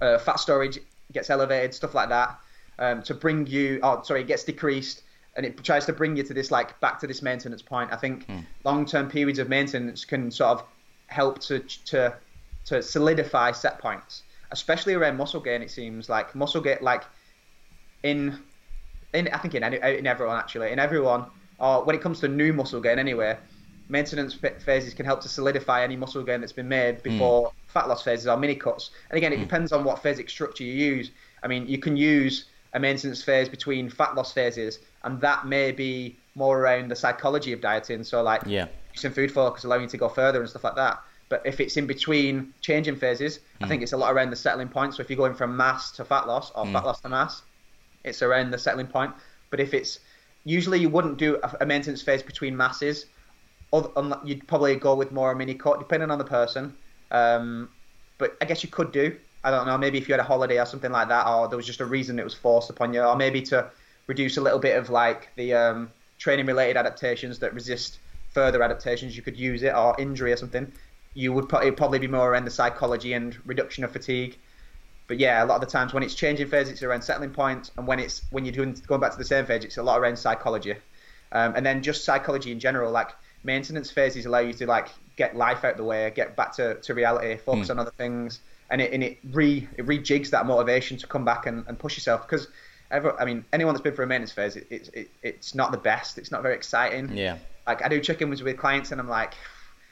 [0.00, 0.78] uh, fat storage
[1.12, 2.38] gets elevated, stuff like that,
[2.78, 3.80] um, to bring you.
[3.82, 5.02] Oh, sorry, it gets decreased,
[5.36, 7.92] and it tries to bring you to this like back to this maintenance point.
[7.92, 8.26] I think
[8.64, 10.64] long-term periods of maintenance can sort of
[11.06, 12.14] help to to
[12.66, 15.62] to solidify set points, especially around muscle gain.
[15.62, 17.04] It seems like muscle gain, like
[18.02, 18.38] in
[19.14, 21.26] in I think in in everyone actually in everyone
[21.58, 23.36] or when it comes to new muscle gain anyway
[23.88, 27.56] maintenance phases can help to solidify any muscle gain that's been made before hmm.
[27.68, 29.42] fat loss phases or mini cuts and again it hmm.
[29.42, 31.10] depends on what phasic structure you use
[31.42, 35.72] I mean you can use a maintenance phase between fat loss phases and that may
[35.72, 38.66] be more around the psychology of dieting so like Yeah.
[38.94, 41.02] some food focus allowing you to go further and stuff like that.
[41.28, 43.68] But if it's in between changing phases, I hmm.
[43.68, 44.94] think it's a lot around the settling point.
[44.94, 47.42] So if you're going from mass to fat loss or fat loss to mass,
[48.02, 49.12] it's around the settling point.
[49.50, 50.00] But if it's
[50.44, 53.06] usually you wouldn't do a, a maintenance phase between masses,
[53.72, 56.76] other, unle- you'd probably go with more a mini cut depending on the person.
[57.10, 57.68] Um,
[58.18, 59.16] but I guess you could do.
[59.44, 59.78] I don't know.
[59.78, 61.86] Maybe if you had a holiday or something like that, or there was just a
[61.86, 63.70] reason it was forced upon you, or maybe to
[64.06, 67.98] reduce a little bit of like the um, training-related adaptations that resist
[68.32, 70.70] further adaptations, you could use it, or injury or something.
[71.14, 74.36] You would pro- probably be more around the psychology and reduction of fatigue.
[75.06, 77.70] But yeah, a lot of the times when it's changing phase, it's around settling points,
[77.76, 79.98] and when it's when you're doing going back to the same phase, it's a lot
[79.98, 80.74] around psychology,
[81.32, 82.90] um, and then just psychology in general.
[82.90, 83.10] Like
[83.44, 86.94] maintenance phases allow you to like get life out the way, get back to, to
[86.94, 91.06] reality, focus on other things, and it and it re it rejigs that motivation to
[91.06, 92.48] come back and, and push yourself because.
[92.90, 95.72] Ever, I mean, anyone that's been through a maintenance phase, it, it, it, it's not
[95.72, 96.16] the best.
[96.16, 97.14] It's not very exciting.
[97.14, 97.36] Yeah.
[97.66, 99.34] Like I do check-ins with clients, and I'm like,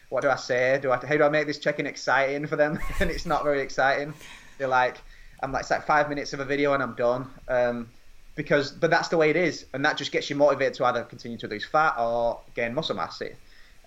[0.08, 0.78] what do I say?
[0.80, 2.78] Do I how do I make this check-in exciting for them?
[3.00, 4.14] and it's not very exciting.
[4.58, 4.96] They're like,
[5.42, 7.28] I'm like, it's like five minutes of a video and I'm done.
[7.48, 7.88] Um,
[8.36, 11.02] because, but that's the way it is, and that just gets you motivated to either
[11.04, 13.20] continue to lose fat or gain muscle mass.
[13.20, 13.36] It,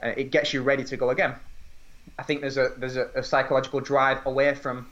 [0.03, 1.35] uh, it gets you ready to go again.
[2.17, 4.87] I think there's a there's a, a psychological drive away from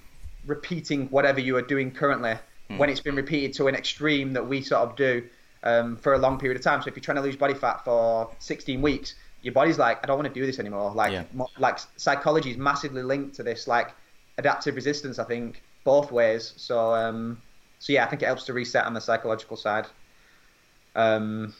[0.45, 2.35] repeating whatever you are doing currently
[2.77, 5.23] when it's been repeated to an extreme that we sort of do
[5.63, 6.81] um, for a long period of time.
[6.81, 10.07] So if you're trying to lose body fat for 16 weeks, your body's like, I
[10.07, 10.91] don't want to do this anymore.
[10.93, 11.23] Like, Yeah.
[11.33, 13.91] mo- like psychology is massively linked to this, like
[14.37, 15.17] adaptive resistance.
[15.17, 16.53] I think both ways.
[16.57, 17.41] So um,
[17.79, 19.87] so yeah, I think it helps to reset on the psychological side.
[20.95, 21.53] Um,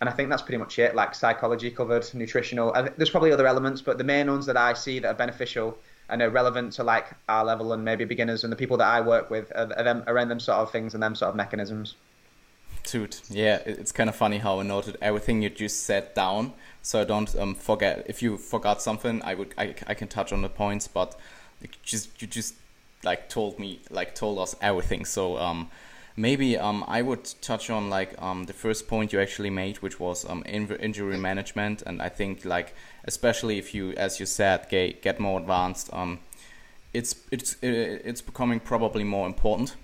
[0.00, 0.94] and I think that's pretty much it.
[0.94, 2.72] Like psychology covered, nutritional.
[2.96, 6.20] there's probably other elements, but the main ones that I see that are beneficial and
[6.20, 9.30] are relevant to like our level and maybe beginners and the people that I work
[9.30, 11.94] with are, are them around them sort of things and them sort of mechanisms.
[12.82, 17.00] Dude, yeah, it's kind of funny how I noted everything you just said down, so
[17.00, 18.04] I don't um, forget.
[18.06, 21.18] If you forgot something, I would I, I can touch on the points, but
[21.82, 22.54] just you just
[23.04, 25.04] like told me like told us everything.
[25.04, 25.70] So um,
[26.16, 29.98] maybe um, I would touch on like um, the first point you actually made, which
[30.00, 35.02] was um, injury management, and I think like especially if you, as you said, get
[35.02, 36.20] get more advanced, um,
[36.92, 39.76] it's it's it's becoming probably more important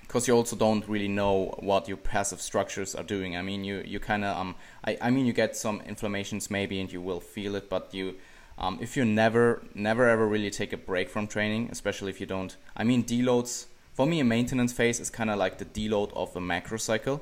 [0.00, 3.36] because you also don't really know what your passive structures are doing.
[3.36, 4.54] I mean, you you kind of um,
[4.84, 8.16] I I mean you get some inflammations maybe, and you will feel it, but you
[8.58, 12.26] um, if you never never ever really take a break from training, especially if you
[12.26, 13.66] don't, I mean deloads
[13.98, 17.20] for me, a maintenance phase is kind of like the deload of a macro cycle,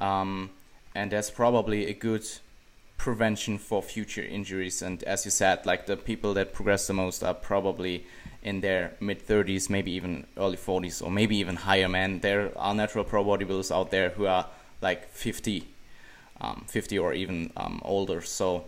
[0.00, 0.48] um,
[0.94, 2.26] and that's probably a good
[2.96, 4.80] prevention for future injuries.
[4.80, 8.06] And as you said, like the people that progress the most are probably
[8.42, 11.86] in their mid 30s, maybe even early 40s, or maybe even higher.
[11.86, 14.46] Man, there are natural pro bodybuilders out there who are
[14.80, 15.68] like 50,
[16.40, 18.22] um, 50 or even um, older.
[18.22, 18.64] So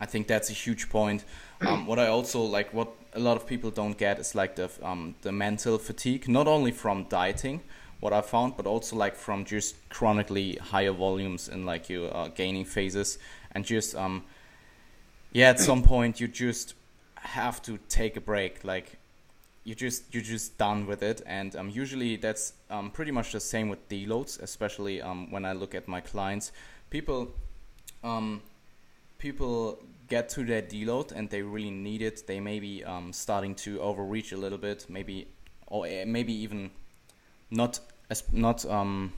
[0.00, 1.24] I think that's a huge point.
[1.60, 4.70] Um, what I also like, what a lot of people don't get is like the
[4.82, 7.62] um, the mental fatigue, not only from dieting,
[8.00, 12.28] what I found, but also like from just chronically higher volumes in like your uh,
[12.28, 13.18] gaining phases,
[13.52, 14.24] and just um,
[15.32, 16.74] yeah, at some point you just
[17.16, 18.98] have to take a break, like
[19.64, 23.40] you just you're just done with it, and um, usually that's um, pretty much the
[23.40, 26.52] same with deloads, especially um, when I look at my clients,
[26.90, 27.34] people
[28.04, 28.42] um,
[29.18, 29.78] people
[30.08, 33.80] get to their deload and they really need it, they may be um, starting to
[33.80, 35.26] overreach a little bit, maybe
[35.66, 36.70] or eh, maybe even
[37.50, 39.12] not as not um,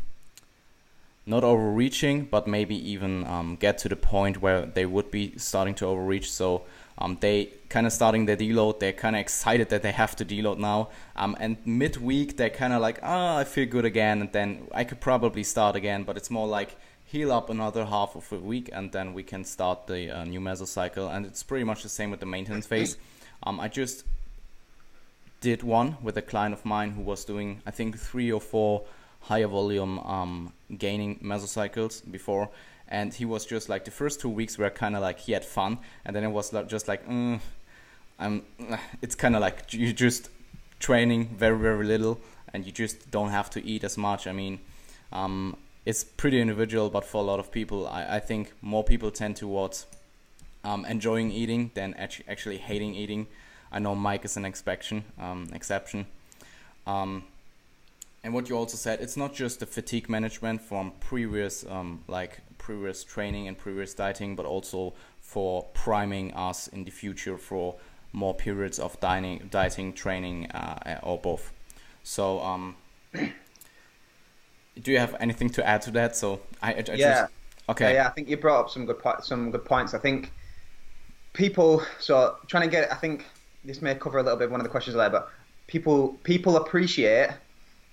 [1.26, 5.74] not overreaching, but maybe even um, get to the point where they would be starting
[5.76, 6.30] to overreach.
[6.30, 6.62] So
[6.98, 8.80] um, they kind of starting their deload.
[8.80, 10.88] They're kind of excited that they have to deload now.
[11.14, 14.66] Um, and midweek they're kind of like, ah, oh, I feel good again, and then
[14.72, 16.04] I could probably start again.
[16.04, 16.76] But it's more like
[17.10, 20.40] heal up another half of a week, and then we can start the uh, new
[20.40, 21.12] mesocycle.
[21.12, 22.96] And it's pretty much the same with the maintenance phase.
[23.42, 24.04] Um, I just
[25.40, 28.82] did one with a client of mine who was doing, I think, three or four
[29.22, 32.50] higher volume um, gaining mesocycles before.
[32.86, 35.42] And he was just like the first two weeks were kind of like he had
[35.42, 37.40] fun, and then it was just like, mm,
[38.18, 38.42] I'm.
[39.00, 40.28] It's kind of like you just
[40.80, 42.20] training very very little,
[42.52, 44.26] and you just don't have to eat as much.
[44.26, 44.58] I mean,
[45.12, 49.10] um, it's pretty individual, but for a lot of people, I, I think more people
[49.10, 49.86] tend towards
[50.64, 53.26] um, enjoying eating than actually hating eating.
[53.72, 55.04] I know Mike is an exception.
[55.18, 56.06] Um, exception.
[56.86, 57.24] Um,
[58.22, 62.40] and what you also said, it's not just the fatigue management from previous um, like
[62.58, 67.76] previous training and previous dieting, but also for priming us in the future for
[68.12, 71.52] more periods of dining, dieting, training, uh, or both.
[72.02, 72.76] So um,
[74.80, 76.16] do you have anything to add to that?
[76.16, 77.20] So I, I, I yeah.
[77.22, 77.32] Just,
[77.70, 77.94] okay.
[77.94, 79.94] Yeah, I think you brought up some good some good points.
[79.94, 80.32] I think
[81.32, 82.92] people so trying to get.
[82.92, 83.26] I think
[83.64, 85.30] this may cover a little bit one of the questions there, but
[85.66, 87.30] people people appreciate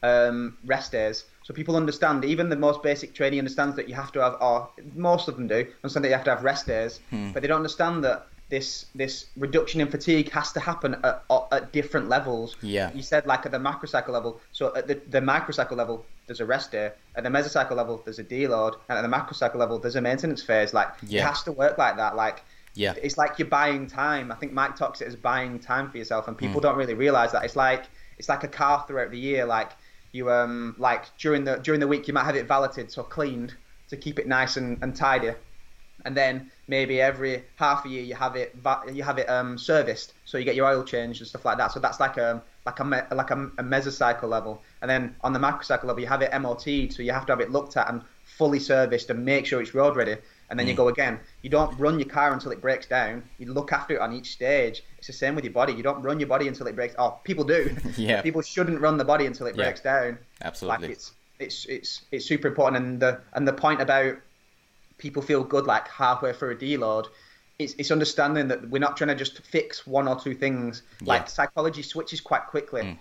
[0.04, 1.26] um, rest days.
[1.44, 4.68] So people understand, even the most basic training understands that you have to have, or
[4.96, 7.32] most of them do, understand that you have to have rest days, hmm.
[7.32, 11.72] but they don't understand that this this reduction in fatigue has to happen at, at
[11.72, 12.56] different levels.
[12.62, 12.92] Yeah.
[12.94, 14.40] You said like at the macrocycle level.
[14.52, 16.92] So at the, the microcycle level, there's a rest day.
[17.16, 20.44] At the mesocycle level, there's a deload, and at the macrocycle level, there's a maintenance
[20.44, 20.74] phase.
[20.74, 21.22] Like yeah.
[21.22, 22.16] it has to work like that.
[22.16, 22.44] Like
[22.76, 24.32] yeah, it's like you're buying time.
[24.32, 26.64] I think Mike talks it as buying time for yourself, and people mm.
[26.64, 27.44] don't really realize that.
[27.44, 27.86] It's like
[28.18, 29.46] it's like a car throughout the year.
[29.46, 29.72] Like
[30.12, 33.56] you um like during the during the week you might have it valeted, so cleaned
[33.90, 35.32] to keep it nice and, and tidy
[36.06, 38.56] and then maybe every half a year you have it
[38.94, 41.72] you have it um, serviced, so you get your oil changed and stuff like that.
[41.72, 45.40] So that's like a like a like a, a mesocycle level, and then on the
[45.40, 48.02] macrocycle level you have it MOT'd, so you have to have it looked at and
[48.26, 50.18] fully serviced and make sure it's road ready.
[50.50, 50.70] And then mm.
[50.70, 51.20] you go again.
[51.42, 53.24] You don't run your car until it breaks down.
[53.38, 54.84] You look after it on each stage.
[54.98, 55.74] It's the same with your body.
[55.74, 56.96] You don't run your body until it breaks.
[56.98, 57.76] Oh, people do.
[57.98, 58.22] yeah.
[58.22, 59.64] People shouldn't run the body until it yeah.
[59.64, 60.18] breaks down.
[60.42, 60.88] Absolutely.
[60.88, 62.84] Like it's it's it's it's super important.
[62.84, 64.16] And the and the point about
[64.98, 67.08] people feel good like halfway through a deload.
[67.60, 70.84] It's, it's understanding that we're not trying to just fix one or two things.
[71.02, 71.08] Yeah.
[71.08, 72.84] Like psychology switches quite quickly.
[72.84, 72.98] Mm.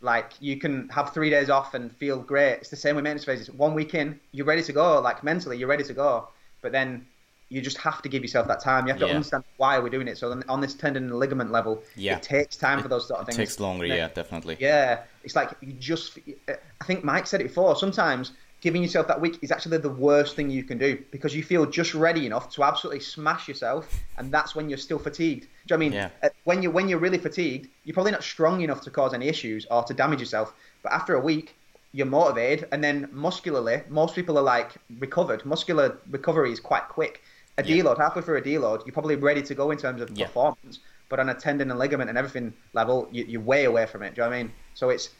[0.00, 2.54] Like you can have three days off and feel great.
[2.54, 3.50] It's the same with maintenance phases.
[3.50, 5.00] One week in, you're ready to go.
[5.00, 6.28] Like mentally, you're ready to go.
[6.62, 7.06] But then
[7.48, 8.86] you just have to give yourself that time.
[8.86, 9.14] You have to yeah.
[9.14, 10.18] understand why we're doing it.
[10.18, 12.16] So on this tendon and ligament level, yeah.
[12.16, 13.38] it takes time it, for those sort of things.
[13.38, 14.56] It takes longer, yeah, definitely.
[14.58, 16.18] Yeah, it's like you just.
[16.48, 17.76] I think Mike said it before.
[17.76, 21.42] Sometimes giving yourself that week is actually the worst thing you can do because you
[21.42, 23.88] feel just ready enough to absolutely smash yourself,
[24.18, 25.42] and that's when you're still fatigued.
[25.66, 25.92] Do you know I mean?
[25.92, 26.08] Yeah.
[26.22, 29.28] Uh, when you're when you're really fatigued, you're probably not strong enough to cause any
[29.28, 30.54] issues or to damage yourself.
[30.82, 31.56] But after a week,
[31.92, 35.44] you're motivated, and then muscularly, most people are like recovered.
[35.44, 37.22] Muscular recovery is quite quick
[37.58, 37.82] a yeah.
[37.82, 40.26] deload, halfway through a deload, you're probably ready to go in terms of yeah.
[40.26, 40.80] performance.
[41.08, 44.14] But on a tendon and ligament and everything level, you, are way away from it.
[44.14, 44.52] Do you know what I mean?
[44.74, 45.10] So it's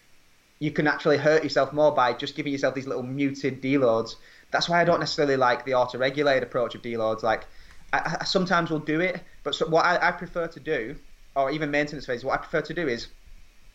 [0.59, 4.17] you can actually hurt yourself more by just giving yourself these little muted deloads.
[4.51, 7.23] That's why I don't necessarily like the auto-regulated approach of deloads.
[7.23, 7.47] Like
[7.93, 10.97] I, I sometimes will do it, but so what I, I prefer to do,
[11.35, 13.09] or even maintenance phase, what I prefer to do is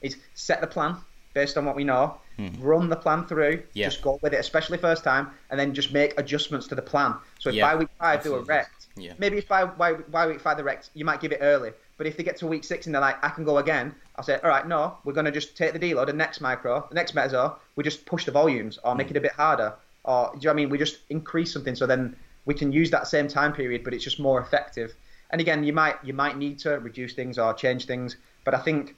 [0.02, 0.98] is set the plan
[1.34, 2.62] based on what we know, mm-hmm.
[2.62, 3.86] run the plan through, yeah.
[3.86, 7.14] just go with it, especially first time, and then just make adjustments to the plan.
[7.40, 9.14] So if yeah, by week five do a rect, yeah.
[9.18, 11.72] maybe if by, by, by week five the rect, you might give it early.
[12.02, 14.24] But if they get to week six and they're like, I can go again, I'll
[14.24, 16.96] say, all right, no, we're going to just take the deload, the next micro, the
[16.96, 19.12] next meso, we just push the volumes or make mm.
[19.12, 19.76] it a bit harder.
[20.04, 20.70] Or, do you know what I mean?
[20.72, 24.04] We just increase something so then we can use that same time period, but it's
[24.04, 24.96] just more effective.
[25.30, 28.62] And again, you might you might need to reduce things or change things, but I
[28.62, 28.96] think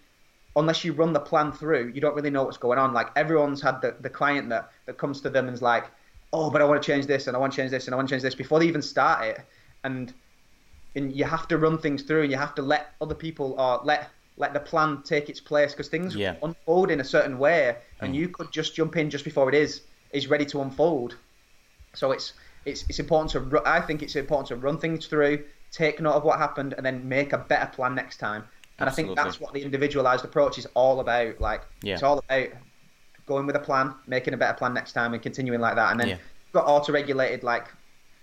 [0.55, 2.93] unless you run the plan through, you don't really know what's going on.
[2.93, 5.87] Like everyone's had the, the client that, that comes to them and is like,
[6.31, 7.97] oh, but I want to change this and I want to change this and I
[7.97, 9.41] want to change this before they even start it.
[9.83, 10.13] And
[10.95, 13.81] and you have to run things through and you have to let other people or
[13.83, 16.35] let let the plan take its place because things yeah.
[16.41, 18.17] unfold in a certain way and mm.
[18.17, 21.15] you could just jump in just before it is is ready to unfold.
[21.93, 22.33] So it's
[22.65, 26.23] it's it's important to I think it's important to run things through, take note of
[26.23, 28.43] what happened, and then make a better plan next time.
[28.79, 29.13] And Absolutely.
[29.13, 31.39] I think that's what the individualized approach is all about.
[31.41, 31.93] Like yeah.
[31.93, 32.49] it's all about
[33.25, 35.91] going with a plan, making a better plan next time, and continuing like that.
[35.91, 36.15] And then yeah.
[36.15, 37.67] you've got auto-regulated like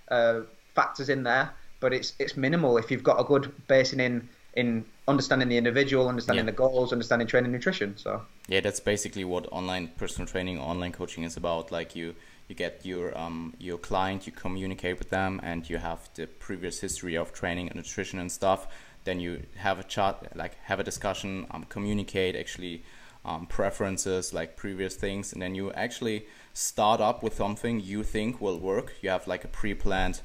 [0.08, 0.40] uh,
[0.74, 4.84] factors in there, but it's it's minimal if you've got a good basing in in
[5.06, 6.50] understanding the individual, understanding yeah.
[6.50, 7.96] the goals, understanding training nutrition.
[7.96, 11.70] So yeah, that's basically what online personal training, online coaching is about.
[11.70, 12.14] Like you
[12.48, 16.80] you get your um your client, you communicate with them, and you have the previous
[16.80, 18.66] history of training and nutrition and stuff
[19.04, 22.82] then you have a chat like have a discussion um, communicate actually
[23.24, 28.40] um, preferences like previous things and then you actually start up with something you think
[28.40, 30.20] will work you have like a pre-planned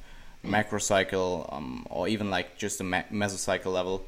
[0.46, 4.06] macro cycle um, or even like just a mesocycle level.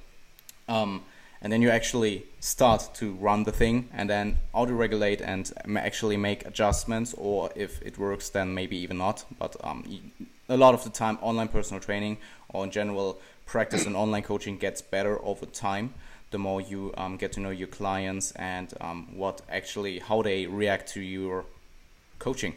[0.68, 1.02] Um,
[1.40, 6.16] and then you actually start to run the thing and then auto regulate and actually
[6.16, 9.24] make adjustments or if it works then maybe even not.
[9.38, 9.84] But um,
[10.48, 14.58] a lot of the time online personal training or in general practice and online coaching
[14.58, 15.94] gets better over time
[16.30, 20.46] the more you um, get to know your clients and um, what actually how they
[20.46, 21.44] react to your
[22.18, 22.54] coaching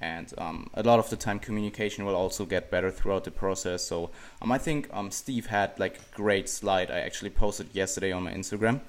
[0.00, 3.84] and um, a lot of the time communication will also get better throughout the process.
[3.84, 4.10] So
[4.42, 8.24] um, i think um, steve had like a great slide i actually posted yesterday on
[8.24, 8.80] my instagram.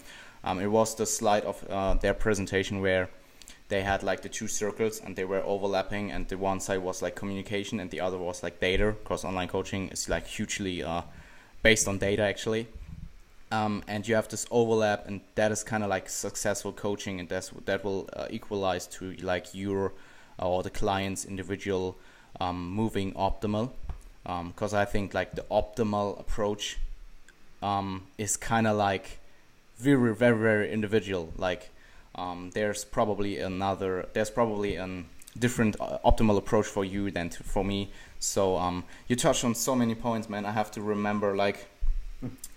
[0.44, 3.10] Um, it was the slide of uh, their presentation where
[3.70, 7.02] they had like the two circles and they were overlapping and the one side was
[7.02, 8.96] like communication and the other was like data.
[9.04, 11.02] Because online coaching is like hugely uh,
[11.62, 12.68] based on data actually.
[13.52, 17.28] Um, and you have this overlap, and that is kind of like successful coaching, and
[17.28, 19.94] that's that will uh, equalize to like your
[20.40, 21.98] or the client's individual
[22.40, 23.72] um, moving optimal.
[24.24, 26.78] Because um, I think like the optimal approach
[27.64, 29.20] um, is kind of like
[29.78, 31.34] very very very individual.
[31.38, 31.70] Like
[32.16, 35.04] um, there's probably another there's probably a
[35.38, 39.56] different uh, optimal approach for you than to, for me so um, you touched on
[39.56, 40.46] so many points, man.
[40.46, 41.68] I have to remember like,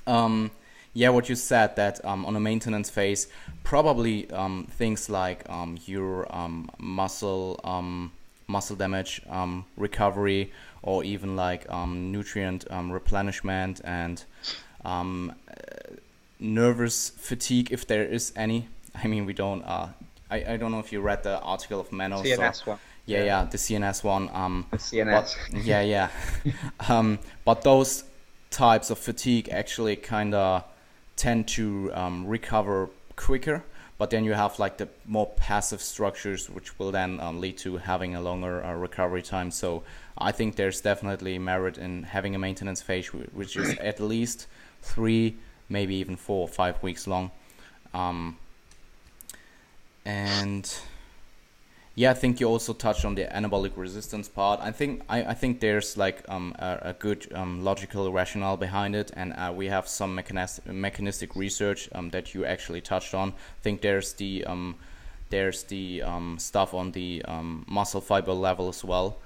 [0.06, 0.50] um,
[0.94, 3.28] yeah, what you said that um, on a maintenance phase,
[3.64, 8.12] probably um, things like um, your um, muscle um,
[8.46, 10.52] muscle damage um, recovery,
[10.82, 14.24] or even like um, nutrient um, replenishment and
[16.42, 18.68] nervous fatigue, if there is any.
[18.94, 19.62] I mean, we don't.
[19.62, 19.88] Uh,
[20.30, 22.22] I, I don't know if you read the article of Menno's.
[22.22, 22.78] CNS one.
[23.06, 24.28] Yeah, yeah, yeah, the CNS one.
[24.32, 25.36] Um, the CNS.
[25.52, 26.08] But, yeah, yeah.
[26.88, 28.04] um, but those
[28.50, 30.64] types of fatigue actually kind of
[31.16, 33.62] tend to um, recover quicker.
[33.98, 37.76] But then you have like the more passive structures, which will then um, lead to
[37.76, 39.50] having a longer uh, recovery time.
[39.50, 39.84] So
[40.18, 44.46] I think there's definitely merit in having a maintenance phase, which is at least
[44.82, 45.36] three,
[45.68, 47.30] maybe even four or five weeks long.
[47.94, 48.38] Um,
[50.04, 50.74] and
[51.94, 54.60] yeah, I think you also touched on the anabolic resistance part.
[54.60, 58.96] I think I, I think there's like um, a, a good um, logical rationale behind
[58.96, 63.30] it, and uh, we have some mechanistic, mechanistic research um, that you actually touched on.
[63.30, 64.76] I think there's the um,
[65.28, 69.18] there's the um, stuff on the um, muscle fiber level as well,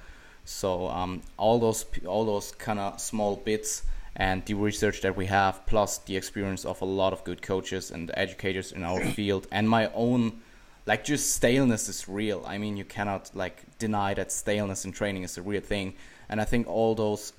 [0.44, 3.82] So all those all those kind of small bits
[4.16, 7.90] and the research that we have, plus the experience of a lot of good coaches
[7.90, 10.40] and educators in our field, and my own
[10.86, 12.44] like just staleness is real.
[12.46, 15.94] I mean, you cannot like deny that staleness in training is a real thing,
[16.28, 17.32] and I think all those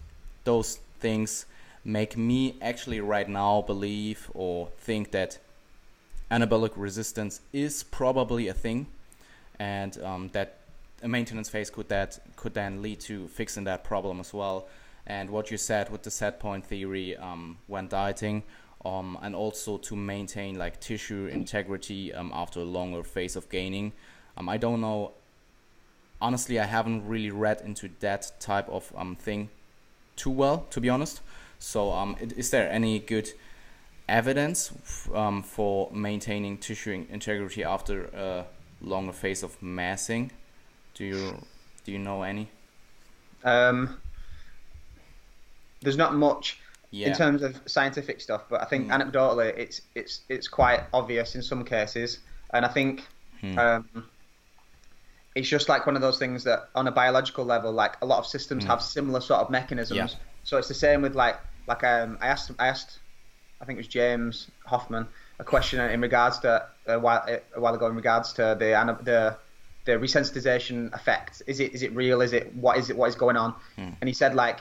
[0.44, 1.46] those things
[1.84, 5.40] make me actually right now believe or think that
[6.30, 8.88] anabolic resistance is probably a thing,
[9.60, 10.58] and um, that
[11.02, 14.68] a maintenance phase could that could then lead to fixing that problem as well.
[15.06, 18.44] And what you said with the set point theory um, when dieting,
[18.88, 23.92] um, and also to maintain like tissue integrity um, after a longer phase of gaining.
[24.38, 25.12] Um, I don't know.
[26.22, 29.50] Honestly, I haven't really read into that type of um, thing
[30.16, 31.22] too well, to be honest.
[31.60, 33.32] So, um, is there any good
[34.08, 34.72] evidence
[35.14, 38.46] um, for maintaining tissue integrity after a
[38.82, 40.32] longer phase of massing?
[40.94, 41.46] Do you
[41.84, 42.50] do you know any?
[43.44, 43.98] Um,
[45.82, 46.60] there's not much
[46.92, 47.08] yeah.
[47.08, 48.96] in terms of scientific stuff, but I think mm.
[48.96, 52.20] anecdotally, it's it's it's quite obvious in some cases,
[52.54, 53.06] and I think
[53.42, 53.58] hmm.
[53.58, 54.06] um,
[55.36, 58.20] it's just like one of those things that on a biological level, like a lot
[58.20, 58.68] of systems mm.
[58.68, 59.98] have similar sort of mechanisms.
[59.98, 60.20] Yeah.
[60.44, 63.00] So it's the same with like like um, I asked I asked
[63.62, 65.08] I think it was James Hoffmann
[65.40, 67.24] a question in regards to a while,
[67.56, 69.38] a while ago in regards to the the
[69.86, 71.42] the resensitization effect.
[71.48, 72.22] Is it is it real?
[72.22, 73.54] Is it what is it what is going on?
[73.76, 73.90] Hmm.
[74.02, 74.60] And he said like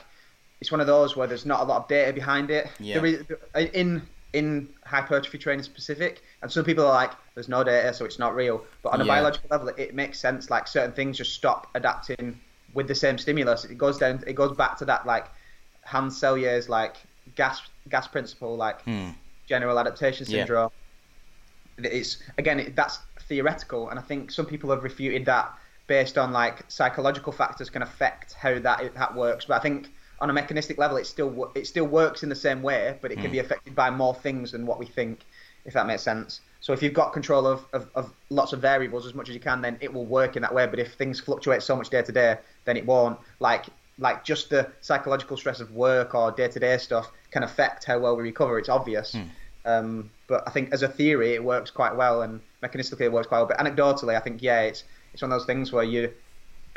[0.61, 2.67] it's one of those where there's not a lot of data behind it.
[2.79, 3.03] Yeah.
[3.03, 3.25] Is,
[3.73, 4.01] in
[4.33, 8.35] in hypertrophy training specific, and some people are like, there's no data, so it's not
[8.35, 8.63] real.
[8.83, 9.15] But on a yeah.
[9.15, 10.49] biological level, it, it makes sense.
[10.49, 12.39] Like certain things just stop adapting
[12.73, 13.65] with the same stimulus.
[13.65, 14.23] It goes down.
[14.27, 15.27] It goes back to that like
[15.83, 16.97] Hans Selye's like
[17.35, 19.09] GAS GAS principle, like hmm.
[19.47, 20.71] general adaptation syndrome.
[21.77, 21.89] Yeah.
[21.91, 25.53] It's again it, that's theoretical, and I think some people have refuted that
[25.85, 29.45] based on like psychological factors can affect how that that works.
[29.45, 29.89] But I think
[30.19, 33.15] on a mechanistic level, it still it still works in the same way, but it
[33.15, 33.33] can mm.
[33.33, 35.21] be affected by more things than what we think,
[35.65, 36.41] if that makes sense.
[36.59, 39.39] So if you've got control of, of, of, lots of variables as much as you
[39.39, 40.65] can, then it will work in that way.
[40.65, 43.19] But if things fluctuate so much day to day, then it won't.
[43.39, 43.67] Like
[43.99, 47.99] like just the psychological stress of work or day to day stuff can affect how
[47.99, 48.59] well we recover.
[48.59, 49.15] It's obvious.
[49.15, 49.29] Mm.
[49.65, 53.27] Um, but I think as a theory, it works quite well, and mechanistically, it works
[53.27, 53.47] quite well.
[53.47, 56.11] But anecdotally, I think yeah, it's it's one of those things where you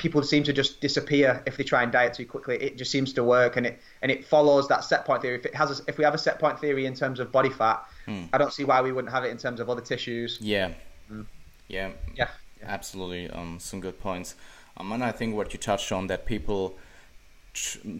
[0.01, 2.57] people seem to just disappear if they try and diet too quickly.
[2.57, 5.36] It just seems to work, and it and it follows that set point theory.
[5.36, 7.51] If it has, a, if we have a set point theory in terms of body
[7.51, 8.24] fat, hmm.
[8.32, 10.38] I don't see why we wouldn't have it in terms of other tissues.
[10.40, 10.70] Yeah,
[11.12, 11.26] mm.
[11.68, 12.28] yeah, yeah,
[12.62, 13.28] absolutely.
[13.28, 14.34] Um, some good points.
[14.78, 16.78] Um, and I think what you touched on that people,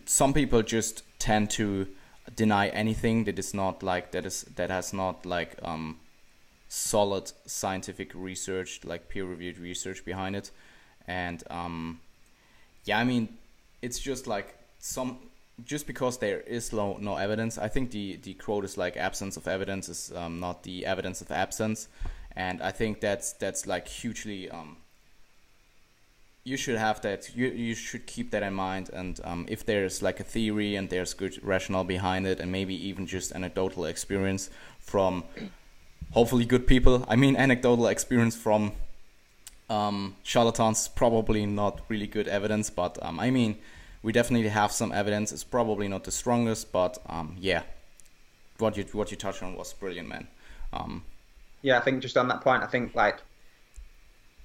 [0.07, 1.87] some people just tend to
[2.35, 5.99] deny anything that is not like that is that has not like um
[6.69, 10.53] solid scientific research like peer reviewed research behind it
[11.11, 12.01] and um,
[12.85, 13.37] yeah, I mean,
[13.83, 15.19] it's just like some
[15.65, 17.59] just because there is no, no evidence.
[17.59, 21.21] I think the the quote is like absence of evidence is um, not the evidence
[21.21, 21.89] of absence,
[22.37, 24.49] and I think that's that's like hugely.
[24.51, 24.77] Um,
[26.45, 27.37] you should have that.
[27.37, 28.91] You you should keep that in mind.
[28.93, 32.75] And um, if there's like a theory and there's good rationale behind it, and maybe
[32.89, 34.49] even just anecdotal experience
[34.79, 35.25] from
[36.13, 37.05] hopefully good people.
[37.09, 38.73] I mean, anecdotal experience from
[39.71, 43.57] um, charlatans probably not really good evidence, but um, I mean,
[44.03, 45.33] we definitely have some evidence.
[45.33, 47.63] It's probably not the strongest, but um, yeah,
[48.59, 50.27] what you what you touched on was brilliant, man.
[50.73, 51.05] Um,
[51.63, 53.21] yeah, I think just on that point, I think like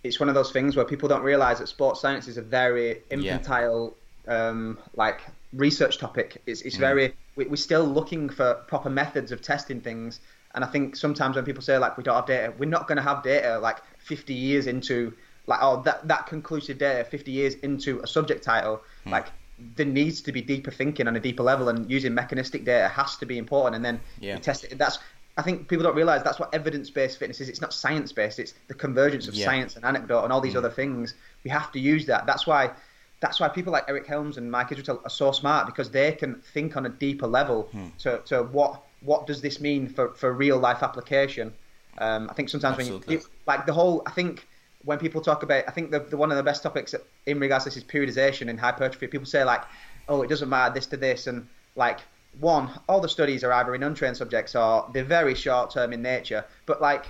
[0.03, 3.01] it's one of those things where people don't realize that sports science is a very
[3.09, 3.95] infantile
[4.27, 4.49] yeah.
[4.49, 5.21] um, like
[5.53, 6.41] research topic.
[6.45, 6.79] It's, it's mm.
[6.79, 10.19] very we, we're still looking for proper methods of testing things.
[10.55, 12.97] And I think sometimes when people say like we don't have data, we're not going
[12.97, 13.59] to have data.
[13.59, 15.13] Like 50 years into
[15.47, 19.11] like oh that that conclusive data 50 years into a subject title hmm.
[19.11, 19.27] like
[19.75, 23.15] there needs to be deeper thinking on a deeper level and using mechanistic data has
[23.17, 24.37] to be important and then yeah.
[24.37, 24.99] test it that's
[25.37, 27.49] I think people don't realize that's what evidence-based fitness is.
[27.49, 28.39] It's not science-based.
[28.39, 29.45] It's the convergence of yeah.
[29.45, 30.59] science and anecdote and all these mm.
[30.59, 31.13] other things.
[31.43, 32.25] We have to use that.
[32.25, 32.71] That's why
[33.19, 36.35] that's why people like Eric Helms and Mike Israetel are so smart because they can
[36.53, 37.95] think on a deeper level mm.
[37.97, 41.53] to, to what what does this mean for, for real life application
[41.97, 43.17] um, I think sometimes Absolutely.
[43.17, 44.47] when you like the whole, I think
[44.83, 46.93] when people talk about, I think the, the one of the best topics
[47.25, 49.07] in regards to this is periodization and hypertrophy.
[49.07, 49.63] People say like,
[50.09, 51.99] oh, it doesn't matter this to this, and like
[52.39, 56.01] one, all the studies are either in untrained subjects or they're very short term in
[56.01, 56.43] nature.
[56.65, 57.05] But like,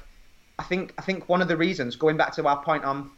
[0.59, 3.09] I think I think one of the reasons, going back to our point on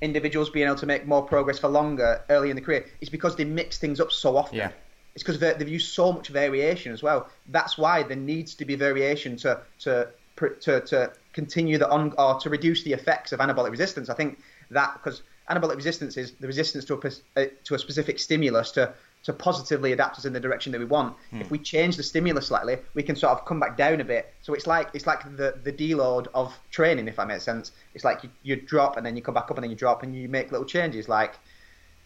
[0.00, 3.36] individuals being able to make more progress for longer early in the career, is because
[3.36, 4.58] they mix things up so often.
[4.58, 4.72] Yeah.
[5.14, 7.28] It's because they've used so much variation as well.
[7.48, 12.40] That's why there needs to be variation to to to, to continue the on or
[12.40, 14.08] to reduce the effects of anabolic resistance.
[14.08, 14.40] I think
[14.70, 18.92] that because anabolic resistance is the resistance to a uh, to a specific stimulus to
[19.24, 21.16] to positively adapt us in the direction that we want.
[21.30, 21.40] Hmm.
[21.40, 24.34] If we change the stimulus slightly, we can sort of come back down a bit.
[24.42, 27.72] So it's like it's like the the deload of training, if that makes sense.
[27.94, 30.02] It's like you, you drop and then you come back up and then you drop
[30.02, 31.08] and you make little changes.
[31.08, 31.38] Like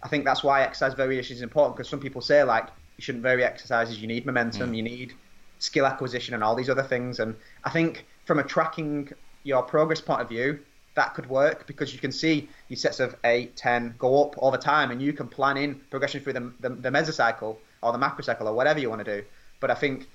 [0.02, 2.68] I think that's why exercise variation is important because some people say like
[2.98, 4.00] you shouldn't vary exercises.
[4.00, 4.68] You need momentum.
[4.68, 4.74] Hmm.
[4.74, 5.14] You need
[5.60, 7.20] skill acquisition and all these other things.
[7.20, 7.34] And
[7.64, 9.10] I think from a tracking
[9.44, 10.58] your progress point of view,
[10.94, 14.56] that could work because you can see your sets of 8, 10 go up over
[14.56, 18.46] time and you can plan in progression through the, the, the mesocycle or the macrocycle
[18.46, 19.26] or whatever you want to do.
[19.60, 20.08] But I think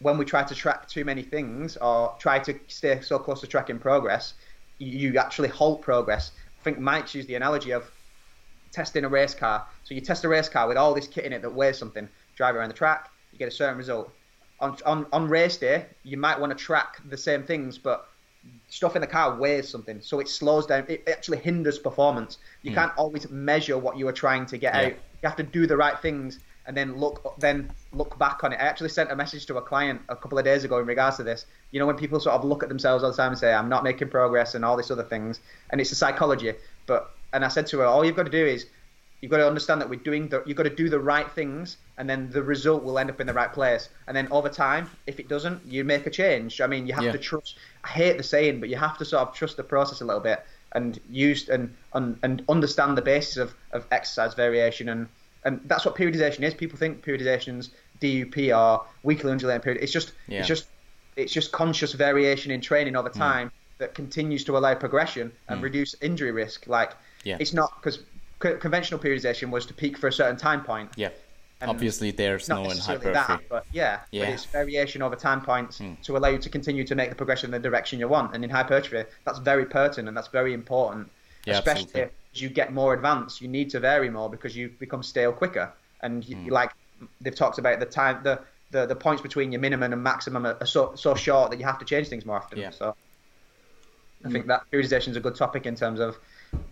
[0.00, 3.46] when we try to track too many things or try to stay so close to
[3.46, 4.34] tracking progress,
[4.76, 6.32] you, you actually halt progress.
[6.60, 7.90] I think Mike's used the analogy of
[8.70, 9.66] testing a race car.
[9.84, 12.08] So you test a race car with all this kit in it that weighs something,
[12.38, 14.10] drive around the track, you get a certain result.
[14.60, 18.08] On, on, on race day, you might want to track the same things, but
[18.68, 20.86] stuff in the car weighs something, so it slows down.
[20.88, 22.38] It actually hinders performance.
[22.62, 22.74] You mm.
[22.74, 24.80] can't always measure what you are trying to get yeah.
[24.80, 24.92] out.
[24.92, 28.56] You have to do the right things and then look then look back on it.
[28.56, 31.16] I actually sent a message to a client a couple of days ago in regards
[31.16, 31.46] to this.
[31.72, 33.68] You know, when people sort of look at themselves all the time and say, "I'm
[33.68, 36.52] not making progress" and all these other things, and it's a psychology.
[36.86, 38.66] But and I said to her, all you've got to do is
[39.20, 41.76] you've got to understand that we're doing the, you've got to do the right things
[41.96, 44.88] and then the result will end up in the right place and then over time
[45.06, 47.12] if it doesn't you make a change i mean you have yeah.
[47.12, 50.00] to trust i hate the saying but you have to sort of trust the process
[50.00, 54.88] a little bit and use and and, and understand the basis of, of exercise variation
[54.88, 55.08] and
[55.44, 60.12] and that's what periodization is people think periodizations DUP or weekly undulating period it's just
[60.26, 60.38] yeah.
[60.38, 60.66] it's just
[61.16, 63.14] it's just conscious variation in training over mm.
[63.14, 63.52] time mm.
[63.78, 65.64] that continues to allow progression and mm.
[65.64, 66.92] reduce injury risk like
[67.24, 67.36] yeah.
[67.40, 68.00] it's not because
[68.38, 70.90] conventional periodization was to peak for a certain time point.
[70.96, 71.10] Yeah.
[71.60, 73.12] And Obviously, there's no hypertrophy.
[73.12, 74.26] That, but yeah, yeah.
[74.26, 76.00] But it's variation over time points mm.
[76.02, 78.32] to allow you to continue to make the progression in the direction you want.
[78.34, 81.10] And in hypertrophy, that's very pertinent and that's very important.
[81.46, 82.12] Yeah, Especially absolutely.
[82.34, 85.72] as you get more advanced, you need to vary more because you become stale quicker.
[86.00, 86.50] And you, mm.
[86.50, 86.70] like
[87.20, 90.64] they've talked about the time, the, the, the points between your minimum and maximum are,
[90.64, 92.58] so, so short that you have to change things more often.
[92.58, 92.70] Yeah.
[92.70, 92.94] So
[94.24, 96.18] I think that periodization is a good topic in terms of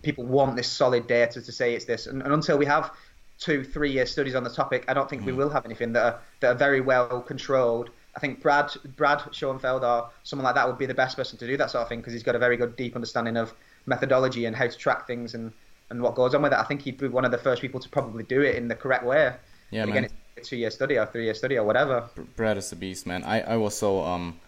[0.03, 2.07] people want this solid data to say it's this.
[2.07, 2.93] And, and until we have
[3.39, 5.27] two, three year studies on the topic, I don't think mm.
[5.27, 7.91] we will have anything that are, that are very well controlled.
[8.17, 11.47] I think Brad Brad Schoenfeld or someone like that would be the best person to
[11.47, 13.53] do that sort of thing because he's got a very good deep understanding of
[13.85, 15.53] methodology and how to track things and,
[15.91, 16.59] and what goes on with it.
[16.59, 18.75] I think he'd be one of the first people to probably do it in the
[18.75, 19.35] correct way.
[19.71, 19.89] Yeah, man.
[19.91, 22.09] Again, it's a two year study or three year study or whatever.
[22.37, 23.23] Brad is a beast, man.
[23.23, 24.41] I, I was so um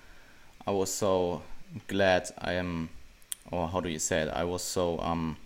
[0.66, 1.42] I was so
[1.88, 2.88] glad I am
[3.50, 4.28] or how do you say it?
[4.28, 5.36] I was so um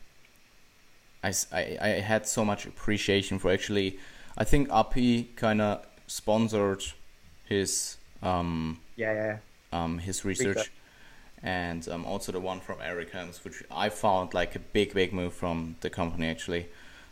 [1.25, 3.99] I, I, I had so much appreciation for actually
[4.37, 6.83] I think RP kind of sponsored
[7.45, 9.37] his um yeah yeah
[9.73, 10.73] um his research, research.
[11.43, 15.13] and um, also the one from Eric Helms which I found like a big big
[15.13, 16.67] move from the company actually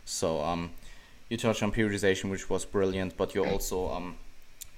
[0.05, 0.71] so um
[1.29, 4.17] you touched on periodization which was brilliant but you also um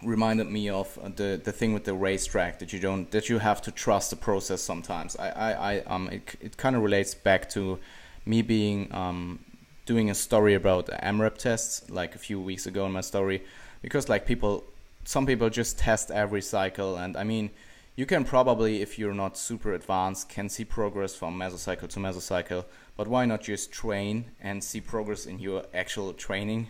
[0.05, 3.61] reminded me of the the thing with the racetrack that you don't that you have
[3.63, 5.15] to trust the process sometimes.
[5.17, 7.79] I I, I um it, it kind of relates back to
[8.25, 9.39] me being um,
[9.85, 13.43] doing a story about AMRAP tests like a few weeks ago in my story.
[13.81, 14.63] Because like people
[15.03, 17.51] some people just test every cycle and I mean
[17.95, 22.63] you can probably if you're not super advanced can see progress from mesocycle to mesocycle
[22.95, 26.67] but why not just train and see progress in your actual training?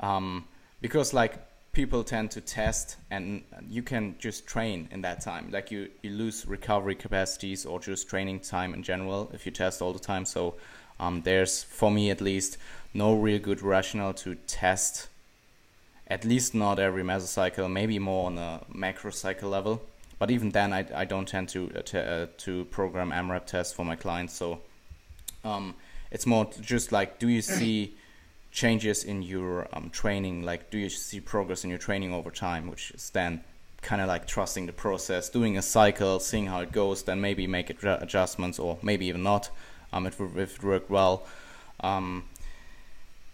[0.00, 0.44] Um,
[0.80, 1.34] because like
[1.72, 6.10] people tend to test and you can just train in that time like you, you
[6.10, 10.24] lose recovery capacities or just training time in general if you test all the time
[10.24, 10.54] so
[11.00, 12.58] um, there's, for me at least,
[12.92, 15.08] no real good rationale to test,
[16.06, 19.82] at least not every mesocycle, maybe more on a macrocycle level.
[20.18, 23.72] But even then, I, I don't tend to uh, to, uh, to program AMRAP tests
[23.72, 24.34] for my clients.
[24.34, 24.60] So
[25.42, 25.74] um,
[26.10, 27.94] it's more just like, do you see
[28.50, 30.42] changes in your um, training?
[30.42, 32.70] Like, do you see progress in your training over time?
[32.70, 33.42] Which is then
[33.82, 37.46] kind of like trusting the process, doing a cycle, seeing how it goes, then maybe
[37.46, 39.50] make adjustments or maybe even not
[39.92, 41.26] um, it, it worked well.
[41.80, 42.24] Um,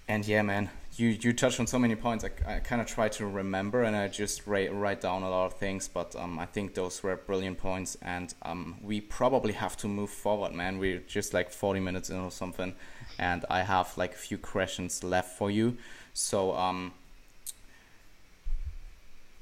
[0.08, 2.24] and yeah, man, you, you touched on so many points.
[2.24, 5.46] I, I kind of try to remember and I just write, write down a lot
[5.46, 7.96] of things, but um, I think those were brilliant points.
[8.00, 10.78] And um, we probably have to move forward, man.
[10.78, 12.74] We're just like 40 minutes in or something.
[13.18, 15.76] And I have like a few questions left for you.
[16.12, 16.92] So, um,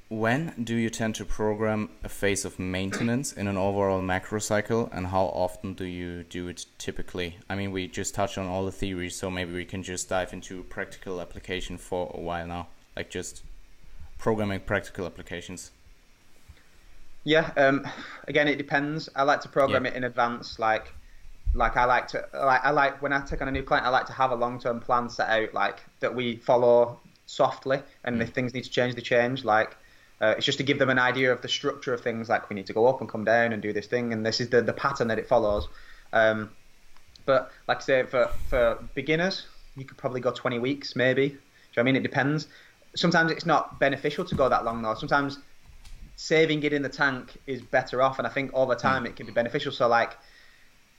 [0.09, 4.87] when do you tend to program a phase of maintenance in an overall macro cycle
[4.93, 7.37] and how often do you do it typically?
[7.49, 10.31] I mean, we just touched on all the theories, so maybe we can just dive
[10.31, 13.41] into practical application for a while now, like just
[14.19, 15.71] programming practical applications.
[17.23, 17.87] Yeah, um,
[18.27, 19.09] again, it depends.
[19.15, 19.91] I like to program yeah.
[19.91, 20.59] it in advance.
[20.59, 20.93] Like,
[21.53, 23.89] like I like to like I like when I take on a new client, I
[23.89, 28.17] like to have a long term plan set out like that we follow softly, and
[28.17, 28.23] mm.
[28.23, 29.43] if things need to change, they change.
[29.43, 29.75] Like
[30.21, 32.29] uh, it's just to give them an idea of the structure of things.
[32.29, 34.41] Like we need to go up and come down and do this thing, and this
[34.41, 35.67] is the the pattern that it follows.
[36.13, 36.51] Um,
[37.25, 41.29] but like I say, for for beginners, you could probably go 20 weeks, maybe.
[41.29, 41.39] Do you
[41.77, 41.95] know I mean?
[41.95, 42.47] It depends.
[42.95, 44.95] Sometimes it's not beneficial to go that long though.
[44.95, 45.39] Sometimes
[46.15, 49.07] saving it in the tank is better off, and I think over time mm.
[49.07, 49.71] it can be beneficial.
[49.71, 50.17] So like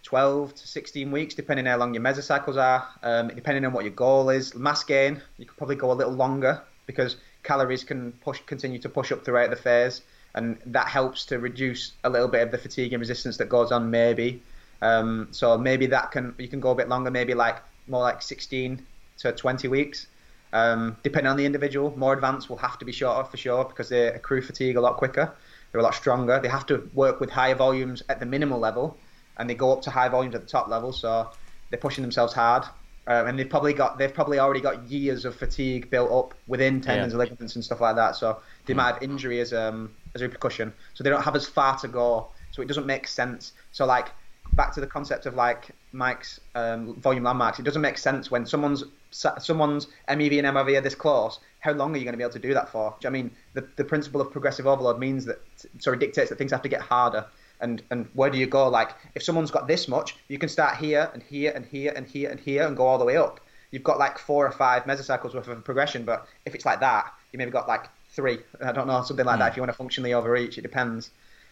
[0.06, 3.92] 12 to 16 weeks, depending how long your mesocycles are, um, depending on what your
[3.92, 4.54] goal is.
[4.54, 8.88] Mass gain, you could probably go a little longer because calories can push continue to
[8.88, 10.02] push up throughout the phase,
[10.36, 13.72] and that helps to reduce a little bit of the fatigue and resistance that goes
[13.72, 13.90] on.
[13.90, 14.40] Maybe,
[14.80, 17.56] um, so maybe that can you can go a bit longer, maybe like
[17.88, 18.86] more like 16
[19.18, 20.06] to 20 weeks.
[20.52, 23.88] Um, depending on the individual, more advanced will have to be shorter for sure because
[23.88, 25.34] they accrue fatigue a lot quicker.
[25.72, 26.38] They're a lot stronger.
[26.38, 28.96] They have to work with higher volumes at the minimal level
[29.36, 31.30] and they go up to high volumes at the top level, so
[31.70, 32.64] they're pushing themselves hard.
[33.08, 36.80] Um, and they've probably got they've probably already got years of fatigue built up within
[36.80, 37.14] tendons yeah.
[37.14, 38.16] and ligaments and stuff like that.
[38.16, 38.78] So they mm.
[38.78, 40.72] might have injury as um as a repercussion.
[40.94, 42.28] So they don't have as far to go.
[42.50, 43.52] So it doesn't make sense.
[43.70, 44.08] So like
[44.54, 48.44] back to the concept of like Mike's um, volume landmarks, it doesn't make sense when
[48.44, 51.38] someone's someone's MEV and MRV are this close.
[51.60, 52.94] How long are you going to be able to do that for?
[52.98, 55.40] Do you know I mean the the principle of progressive overload means that
[55.78, 57.26] sorry dictates that things have to get harder
[57.60, 58.68] and and where do you go?
[58.68, 62.06] Like if someone's got this much, you can start here and here and here and
[62.06, 63.40] here and here and go all the way up.
[63.70, 67.12] You've got like four or five mesocycles worth of progression, but if it's like that,
[67.32, 68.38] you maybe got like three.
[68.64, 69.40] I don't know something like mm.
[69.40, 69.44] that.
[69.46, 69.50] Hmm.
[69.50, 71.10] If you want to functionally overreach, it depends.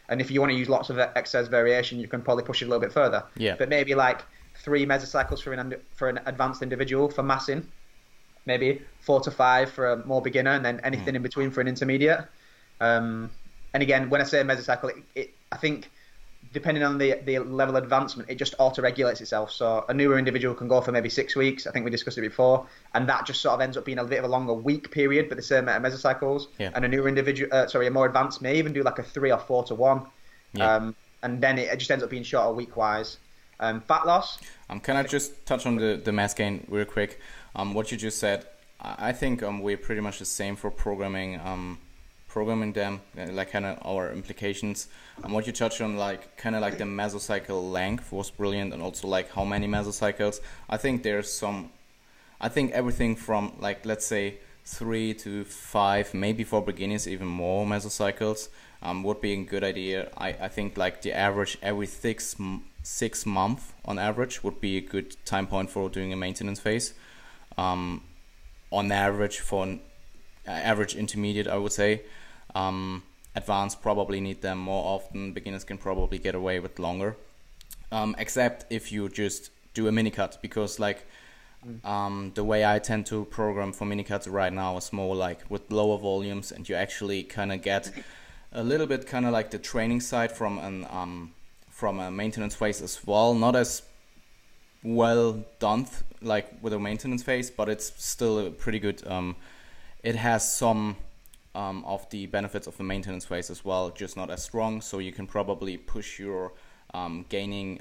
[0.09, 2.67] And if you want to use lots of excess variation, you can probably push it
[2.67, 3.25] a little bit further.
[3.37, 3.57] Yeah.
[3.59, 4.23] But maybe like
[4.57, 7.67] three mesocycles for an for an advanced individual for massing,
[8.47, 11.17] maybe four to five for a more beginner, and then anything mm.
[11.17, 12.25] in between for an intermediate.
[12.81, 13.31] Um,
[13.73, 15.91] and again, when I say mesocycle, it, it, I think
[16.55, 19.51] depending on the the level of advancement, it just auto regulates itself.
[19.51, 21.67] So a newer individual can go for maybe six weeks.
[21.67, 24.05] I think we discussed it before, and that just sort of ends up being a
[24.05, 26.47] bit of a longer week period, but the same amount of mesocycles.
[26.59, 26.71] Yeah.
[26.75, 29.33] And a newer individual, uh, sorry, a more advanced may even do like a three
[29.33, 30.07] or four to one.
[30.55, 30.77] Yeah.
[30.77, 33.19] Um, and then it, just ends up being shorter week wise.
[33.61, 34.39] Um, fat loss.
[34.71, 37.21] Um, can I just touch on the the mass gain real quick?
[37.57, 38.47] Um, what you just said,
[38.81, 41.41] I think um, we're pretty much the same for programming.
[41.41, 41.79] Um,
[42.35, 44.89] programming them, uh, like kind of our implications.
[45.23, 48.83] And what you touched on, like kind of like the mesocycle length was brilliant, and
[48.83, 50.41] also like how many mesocycles.
[50.69, 51.71] I think there's some.
[52.41, 54.25] I think everything from like let's say
[54.65, 58.49] three to five, maybe for beginners even more mesocycles
[58.83, 60.11] um, would be a good idea.
[60.17, 62.37] I, I think like the average every six
[62.83, 66.95] six month on average would be a good time point for doing a maintenance phase.
[67.57, 68.03] Um,
[68.73, 69.81] on average for an
[70.47, 72.03] average intermediate, I would say.
[72.55, 73.03] Um,
[73.35, 75.33] advanced probably need them more often.
[75.33, 77.17] Beginners can probably get away with longer,
[77.91, 81.05] um, except if you just do a mini cut because like
[81.67, 81.85] mm.
[81.85, 85.41] um, the way I tend to program for mini cuts right now is more like
[85.49, 87.91] with lower volumes, and you actually kind of get
[88.53, 91.33] a little bit kind of like the training side from an um,
[91.71, 93.35] from a maintenance phase as well.
[93.35, 93.83] Not as
[94.85, 95.87] well done
[96.23, 99.07] like with a maintenance phase, but it's still a pretty good.
[99.07, 99.37] Um,
[100.03, 100.97] it has some
[101.55, 104.81] um, of the benefits of the maintenance phase as well, just not as strong.
[104.81, 106.53] So you can probably push your
[106.93, 107.81] um, gaining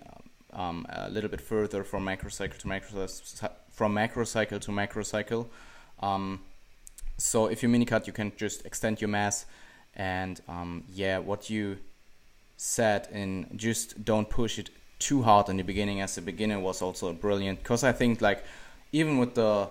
[0.54, 5.48] um, a little bit further from macrocycle to macrocycle from macrocycle to macrocycle.
[6.00, 6.42] Um,
[7.18, 9.46] so if you mini cut, you can just extend your mass,
[9.96, 11.78] and um, yeah, what you
[12.58, 14.70] said in just don't push it
[15.00, 18.44] too hard in the beginning as a beginner was also brilliant because I think like
[18.94, 19.68] even with the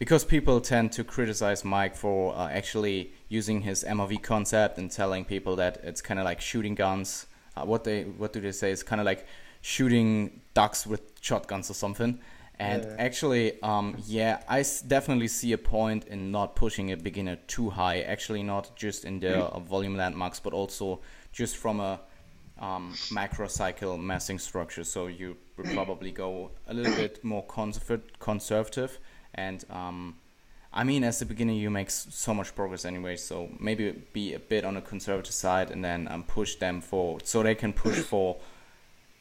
[0.00, 5.26] because people tend to criticize Mike for uh, actually using his MRV concept and telling
[5.26, 7.26] people that it's kind of like shooting guns.
[7.54, 8.72] Uh, what they what do they say?
[8.72, 9.26] It's kind of like
[9.60, 12.18] shooting ducks with shotguns or something.
[12.58, 12.96] And yeah.
[12.98, 17.68] actually, um, yeah, I s- definitely see a point in not pushing a beginner too
[17.68, 18.00] high.
[18.00, 19.62] Actually, not just in the mm.
[19.66, 22.00] volume landmarks, but also just from a
[22.58, 24.84] um, macrocycle massing structure.
[24.84, 27.44] So you would probably go a little bit more
[28.18, 28.98] conservative
[29.34, 30.16] and um,
[30.72, 33.16] I mean, as a beginner, you make so much progress anyway.
[33.16, 37.18] So maybe be a bit on the conservative side, and then um, push them for
[37.24, 38.36] so they can push for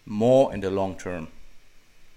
[0.05, 1.27] more in the long term.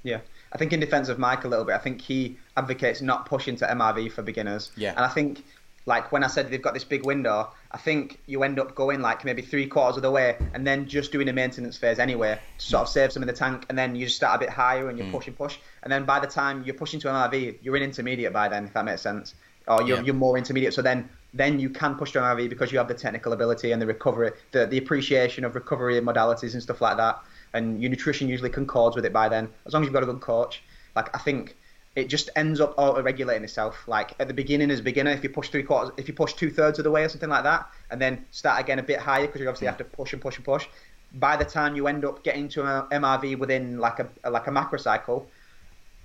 [0.03, 0.21] Yeah,
[0.53, 3.57] I think in defense of Mike a little bit, I think he advocates not pushing
[3.57, 4.73] to MRV for beginners.
[4.77, 5.45] Yeah, and I think
[5.87, 9.01] like when I said they've got this big window, I think you end up going
[9.01, 12.39] like maybe three quarters of the way and then just doing a maintenance phase anyway
[12.59, 14.51] to sort of save some in the tank, and then you just start a bit
[14.51, 15.13] higher and you mm.
[15.13, 17.83] push and push, and then by the time you're pushing to an MRV, you're in
[17.83, 19.35] intermediate by then, if that makes sense,
[19.67, 20.03] or you're, yeah.
[20.03, 20.75] you're more intermediate.
[20.75, 23.73] So then then you can push to an MRV because you have the technical ability
[23.73, 27.21] and the recovery, the the appreciation of recovery modalities and stuff like that.
[27.55, 30.07] and your nutrition usually concords with it by then, as long as you've got a
[30.07, 30.63] good coach.
[30.95, 31.57] Like I think
[31.95, 33.87] it just ends up auto-regulating itself.
[33.87, 36.33] Like at the beginning, as a beginner, if you push three quarters, if you push
[36.35, 38.99] two thirds of the way or something like that, and then start again a bit
[38.99, 40.67] higher because you obviously have to push and push and push.
[41.15, 44.51] By the time you end up getting to an MRV within like a like a
[44.51, 45.29] macro cycle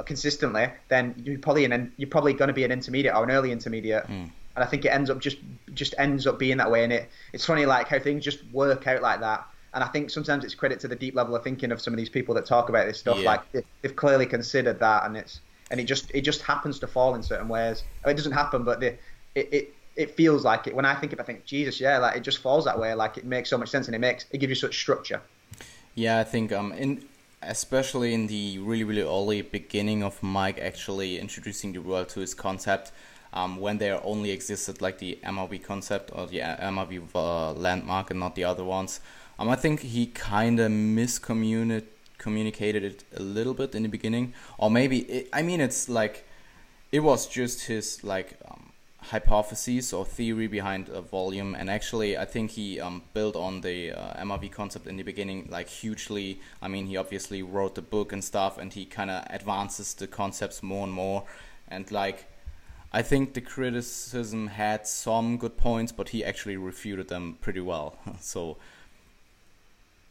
[0.06, 3.52] consistently, then you're probably an you're probably going to be an intermediate or an early
[3.52, 4.06] intermediate.
[4.08, 4.30] Mm.
[4.56, 5.38] And I think it ends up just
[5.74, 6.84] just ends up being that way.
[6.84, 9.48] And it it's funny like how things just work out like that.
[9.74, 11.98] And I think sometimes it's credit to the deep level of thinking of some of
[11.98, 13.20] these people that talk about this stuff.
[13.20, 13.32] Yeah.
[13.32, 15.40] Like they've clearly considered that, and it's
[15.72, 17.84] and it just it just happens to fall in certain ways.
[18.04, 18.88] I mean, it doesn't happen, but the,
[19.36, 20.76] it, it it feels like it.
[20.76, 22.94] When I think of, it, I think Jesus, yeah, like it just falls that way.
[22.94, 25.22] Like it makes so much sense, and it makes it gives you such structure.
[25.96, 27.04] Yeah, I think um in
[27.42, 32.34] especially in the really really early beginning of Mike actually introducing the world to his
[32.34, 32.92] concept.
[33.34, 38.20] Um, when there only existed like the MRV concept or the MRV uh, landmark and
[38.22, 39.02] not the other ones,
[39.38, 41.84] um, I think he kind of miscommunicated
[42.18, 46.26] communicated it a little bit in the beginning, or maybe it, I mean it's like
[46.92, 52.26] it was just his like um, hypothesis or theory behind a volume, and actually I
[52.26, 56.40] think he um, built on the uh, MRV concept in the beginning like hugely.
[56.62, 60.08] I mean he obviously wrote the book and stuff, and he kind of advances the
[60.08, 61.24] concepts more and more,
[61.68, 62.26] and like.
[62.94, 67.98] I think the criticism had some good points, but he actually refuted them pretty well.
[68.22, 68.58] so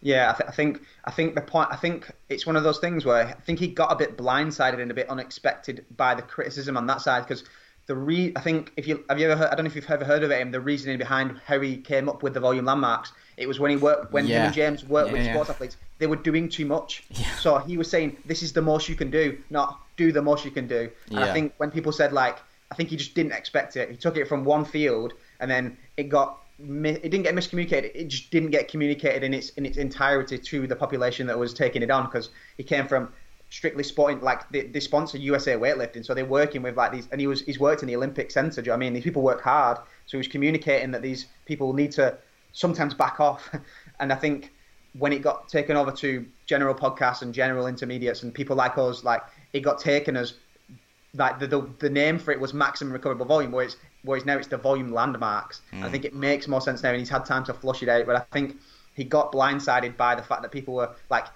[0.03, 1.69] yeah, I, th- I, think I think the point.
[1.73, 4.81] I think it's one of those things where I think he got a bit blindsided
[4.81, 7.45] and a bit unexpected by the criticism on that side because
[7.87, 8.33] the re.
[8.37, 10.23] I think if you have you ever heard, I don't know if you've ever heard
[10.23, 10.49] of him.
[10.49, 13.13] Um, the reasoning behind how he came up with the volume landmarks.
[13.37, 14.41] It was when he worked when yeah.
[14.41, 15.33] him and James worked yeah, with yeah.
[15.33, 15.77] sports athletes.
[15.99, 17.05] They were doing too much.
[17.41, 20.45] So he was saying this is the most you can do, not do the most
[20.45, 20.91] you can do.
[21.11, 22.39] And I think when people said like,
[22.71, 23.91] I think he just didn't expect it.
[23.91, 27.91] He took it from one field and then it got it didn't get miscommunicated.
[27.95, 31.53] It just didn't get communicated in its in its entirety to the population that was
[31.53, 33.13] taking it on because he came from
[33.51, 37.27] strictly sporting like they, sponsor USA weightlifting, so they're working with like these, and he
[37.27, 38.63] was he's worked in the Olympic Centre.
[38.63, 41.27] Do you know I mean these people work hard, so he was communicating that these
[41.45, 42.17] people need to
[42.53, 43.49] sometimes back off,
[44.01, 44.53] and I think
[44.99, 49.05] when it got taken over to general podcasts and general intermediates and people like us,
[49.05, 49.21] like
[49.53, 50.35] it got taken as
[51.13, 53.77] like the, the, the name for it was maximum recoverable volume, where it's
[54.07, 55.61] whereas now it's the volume landmarks.
[55.73, 55.85] Mm.
[55.85, 58.07] I think it makes more sense now, and he's had time to flush it out.
[58.07, 58.57] But I think
[58.95, 61.27] he got blindsided by the fact that people were like,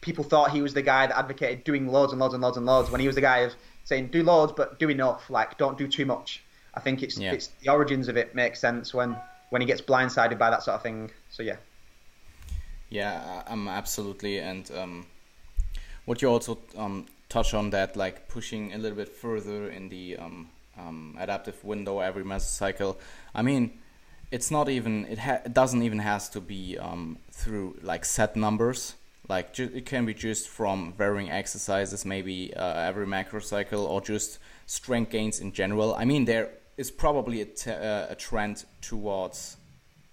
[0.00, 2.66] people thought he was the guy that advocated doing loads and loads and loads and
[2.66, 3.54] loads when he was the guy of
[3.84, 6.42] saying do loads but do enough, like don't do too much.
[6.74, 7.32] I think it's yeah.
[7.32, 9.16] it's the origins of it makes sense when
[9.50, 11.10] when he gets blindsided by that sort of thing.
[11.30, 11.56] So yeah.
[12.88, 15.06] Yeah, um, absolutely, and um,
[16.04, 20.18] what you also um, touch on that, like pushing a little bit further in the
[20.18, 22.96] um, um, adaptive window every mesocycle.
[23.34, 23.78] I mean,
[24.30, 28.36] it's not even it, ha- it doesn't even has to be um, through like set
[28.36, 28.94] numbers.
[29.28, 34.00] Like ju- it can be just from varying exercises, maybe uh, every macro cycle, or
[34.00, 35.94] just strength gains in general.
[35.94, 39.56] I mean, there is probably a, t- uh, a trend towards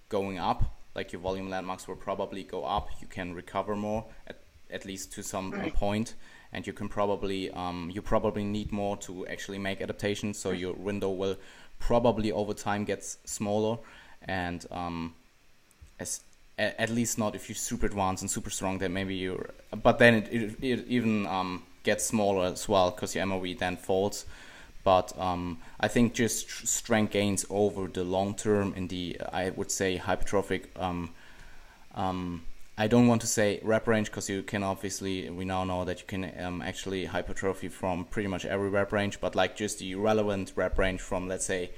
[0.09, 0.75] going up.
[0.95, 2.89] Like your volume landmarks will probably go up.
[2.99, 4.39] You can recover more at,
[4.69, 6.15] at least to some point
[6.51, 10.37] and you can probably um, you probably need more to actually make adaptations.
[10.37, 11.37] So your window will
[11.79, 13.77] probably over time gets smaller,
[14.23, 15.13] and um,
[15.99, 16.21] as
[16.57, 18.79] at least not if you're super advanced and super strong.
[18.79, 19.51] Then maybe you're,
[19.83, 23.77] but then it, it, it even um, gets smaller as well because your MOE then
[23.77, 24.25] falls.
[24.83, 29.71] But um, I think just strength gains over the long term in the I would
[29.71, 31.11] say hypertrophic um,
[31.95, 32.43] um,
[32.79, 35.99] I don't want to say rep range because you can obviously we now know that
[35.99, 39.95] you can um, actually hypertrophy from pretty much every rep range, but like just the
[39.95, 41.71] relevant rep range from let's say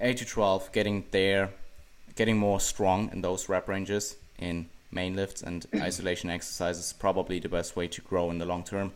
[0.00, 1.50] 8 to 12, getting there,
[2.16, 7.48] getting more strong in those rep ranges in main lifts and isolation exercises probably the
[7.48, 8.92] best way to grow in the long term.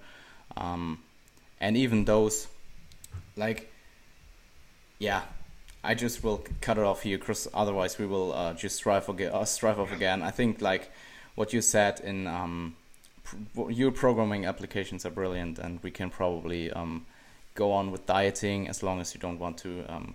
[0.56, 0.98] Um,
[1.60, 2.48] and even those,
[3.36, 3.72] like,
[4.98, 5.22] yeah,
[5.84, 9.44] I just will cut it off here because otherwise we will uh, just strive, uh,
[9.44, 10.22] strive off again.
[10.22, 10.90] I think like
[11.34, 12.76] what you said in um,
[13.24, 17.06] pr- your programming applications are brilliant, and we can probably um,
[17.54, 20.14] go on with dieting as long as you don't want to um,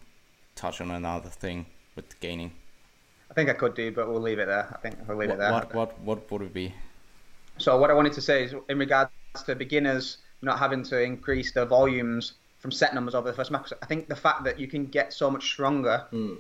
[0.56, 1.66] touch on another thing
[1.96, 2.52] with gaining.
[3.30, 4.72] I think I could do, but we'll leave it there.
[4.74, 5.52] I think we'll leave what, it there.
[5.52, 6.74] What what what would it be?
[7.58, 9.12] So what I wanted to say is, in regards
[9.46, 13.78] to beginners not having to increase their volumes from set numbers over the first macro,
[13.82, 16.38] I think the fact that you can get so much stronger mm.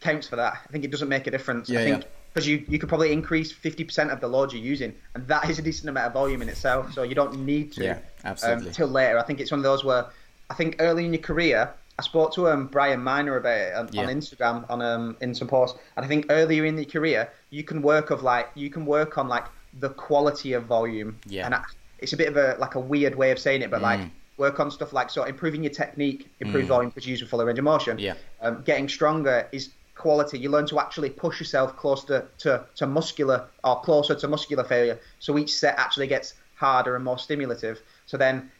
[0.00, 0.54] counts for that.
[0.64, 1.68] I think it doesn't make a difference.
[1.68, 4.62] Yeah, I think yeah because you, you could probably increase 50% of the load you're
[4.62, 6.92] using, and that is a decent amount of volume in itself.
[6.92, 8.68] So you don't need to yeah, absolutely.
[8.68, 9.18] Um, till later.
[9.18, 10.06] I think it's one of those where
[10.48, 13.88] I think early in your career, I spoke to um, Brian Miner about it on,
[13.92, 14.02] yeah.
[14.02, 17.64] on Instagram on um, in some posts, and I think earlier in your career you
[17.64, 19.44] can work of like you can work on like
[19.78, 21.18] the quality of volume.
[21.26, 21.44] Yeah.
[21.46, 21.64] And I,
[21.98, 24.10] it's a bit of a like a weird way of saying it, but like Mm.
[24.38, 27.44] work on stuff like so improving your technique, improve volume because you use a fuller
[27.44, 27.98] range of motion.
[27.98, 28.14] Yeah.
[28.40, 29.68] Um, getting stronger is
[30.02, 30.38] quality.
[30.38, 34.64] You learn to actually push yourself close to, to, to muscular or closer to muscular
[34.64, 34.98] failure.
[35.20, 37.80] So each set actually gets harder and more stimulative.
[38.06, 38.50] So then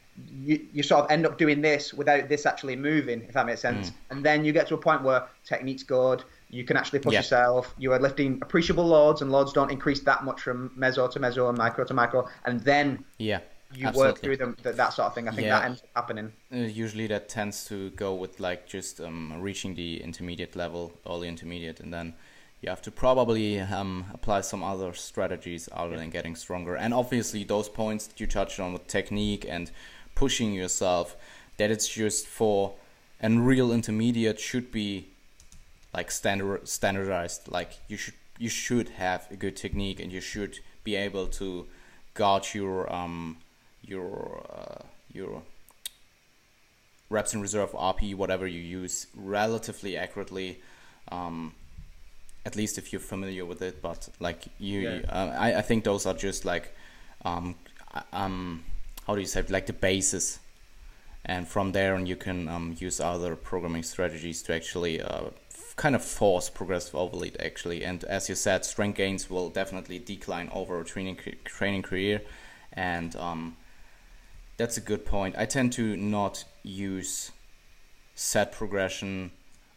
[0.49, 3.61] you, you sort of end up doing this without this actually moving, if that makes
[3.61, 3.91] sense.
[3.91, 3.95] Mm.
[4.11, 6.23] And then you get to a point where technique's good.
[6.51, 7.21] You can actually push Yeah.
[7.21, 7.75] yourself.
[7.79, 11.49] You are lifting appreciable loads, and loads don't increase that much from meso to meso
[11.49, 12.29] and micro to micro.
[12.45, 13.41] And then Yeah.
[13.75, 15.29] You work through them, that, that sort of thing.
[15.29, 15.61] I think Yeah.
[15.61, 16.33] that ends up happening.
[16.53, 21.29] Uh, usually that tends to go with like just um, reaching the intermediate level, early
[21.29, 22.15] intermediate, and then
[22.61, 26.77] you have to probably um, apply some other strategies other than getting stronger.
[26.77, 29.71] And obviously those points that you touched on with technique and
[30.15, 31.17] pushing yourself,
[31.57, 32.75] that it's just for
[33.21, 35.09] and real intermediate should be
[35.95, 37.49] like standard standardized.
[37.51, 41.67] Like you should you should have a good technique and you should be able to
[42.15, 43.39] guard your um
[43.83, 45.43] your uh, your
[47.11, 50.61] reps in reserve RP whatever you use relatively accurately
[51.11, 51.53] um,
[52.47, 55.01] at least if you're familiar with it but like you Yeah.
[55.11, 56.75] uh, I, I think those are just like
[57.25, 57.55] um,
[58.13, 58.65] um,
[59.07, 59.51] how do you say it?
[59.51, 60.39] like the basis
[61.25, 65.75] and from there on you can um, use other programming strategies to actually uh, f-
[65.77, 70.49] kind of force progressive overload actually and as you said strength gains will definitely decline
[70.53, 72.23] over a training training career
[72.73, 73.55] and um,
[74.63, 75.35] that's a good point.
[75.37, 77.33] I tend to not use
[78.15, 79.33] set progression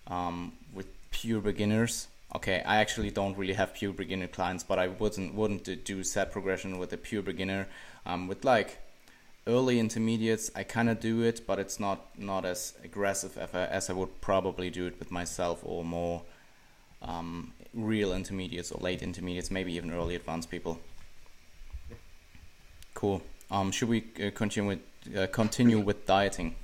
[0.06, 2.08] um, with pure beginners.
[2.36, 6.32] Okay i actually don't really have pure beginner clients but i wouldn't wouldn't do set
[6.32, 7.68] progression with a pure beginner.
[8.06, 8.78] Um, with like
[9.48, 13.66] early intermediates i kind of do it but it's not not as aggressive as I,
[13.78, 16.24] as I would probably do it with myself or more
[17.02, 20.80] um, real intermediates or late intermediates maybe even early advanced people.
[22.94, 23.22] Cool
[23.52, 26.56] um, should we uh, continue with uh, continue with dieting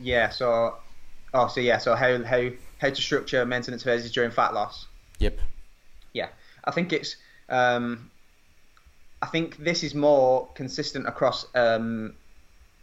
[0.00, 0.28] Yeah.
[0.28, 0.76] So,
[1.34, 1.78] oh, so yeah.
[1.78, 4.86] So how how how to structure maintenance phases during fat loss?
[5.18, 5.38] yep
[6.12, 6.28] Yeah,
[6.64, 7.16] I think it's.
[7.48, 8.10] Um,
[9.22, 12.14] I think this is more consistent across um,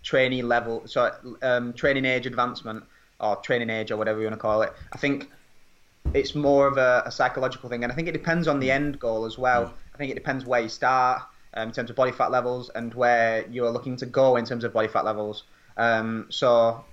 [0.02, 1.12] trainee level, so
[1.44, 2.84] um, training age advancement
[3.20, 4.74] or training age or whatever you want to call it.
[4.92, 5.30] I think
[6.14, 9.00] it's more of a, a psychological thing, and I think it depends on the end
[9.00, 9.74] goal as well.
[9.94, 11.22] I think it depends where you start
[11.54, 14.64] um, in terms of body fat levels and where you're looking to go in terms
[14.64, 15.44] of body fat levels.
[15.78, 16.84] Um, so,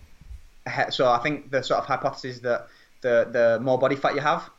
[0.91, 2.69] so I think the sort of hypothesis that
[3.03, 4.51] the the more body fat you have,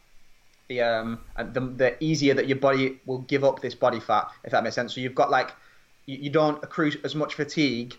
[0.71, 4.51] the um the, the easier that your body will give up this body fat if
[4.51, 4.95] that makes sense.
[4.95, 5.51] So you've got like
[6.05, 7.95] you, you don't accrue as much fatigue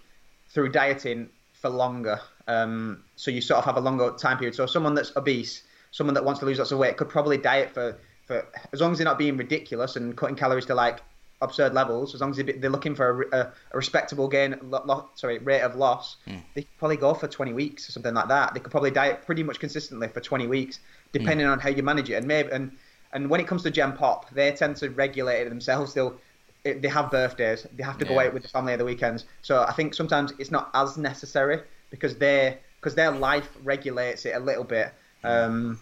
[0.48, 2.20] through dieting for longer.
[2.48, 4.54] Um so you sort of have a longer time period.
[4.54, 7.70] So someone that's obese someone that wants to lose lots of weight could probably diet
[7.74, 11.02] for for as long as they're not being ridiculous and cutting calories to like
[11.42, 13.40] absurd levels as long as they- they're looking for a, a,
[13.72, 16.36] a respectable gain lo, lo, sorry rate of loss hmm.
[16.54, 18.54] they could probably go for 20 weeks or something like that.
[18.54, 21.18] They could probably diet pretty much consistently for 20 weeks hmm.
[21.18, 22.14] depending on how you manage it.
[22.14, 22.72] And maybe and
[23.12, 25.92] and when it comes to Gen Pop they tend to regulate it themselves.
[25.94, 26.18] They'll
[26.64, 27.66] it- they have birthdays.
[27.74, 29.24] They have to go out with the family at the weekends.
[29.42, 34.34] So I think sometimes it's not as necessary because they because their life regulates it
[34.34, 34.92] a little bit.
[35.22, 35.26] Hmm.
[35.28, 35.80] Um,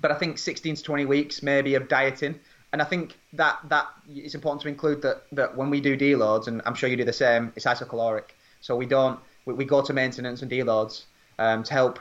[0.00, 2.40] but I think 16 to 20 weeks maybe of dieting.
[2.72, 6.46] And I think that that it's important to include that that when we do deloads,
[6.46, 8.30] and I'm sure you do the same, it's isocaloric.
[8.60, 11.04] So we don't we, we go to maintenance and deloads
[11.38, 11.98] um, to help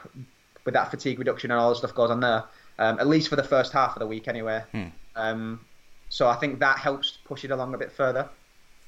[0.65, 2.43] with that fatigue reduction and all the stuff goes on there.
[2.78, 4.63] Um, at least for the first half of the week anyway.
[5.15, 5.65] Um,
[6.07, 8.30] so I think that helps push it along a bit further.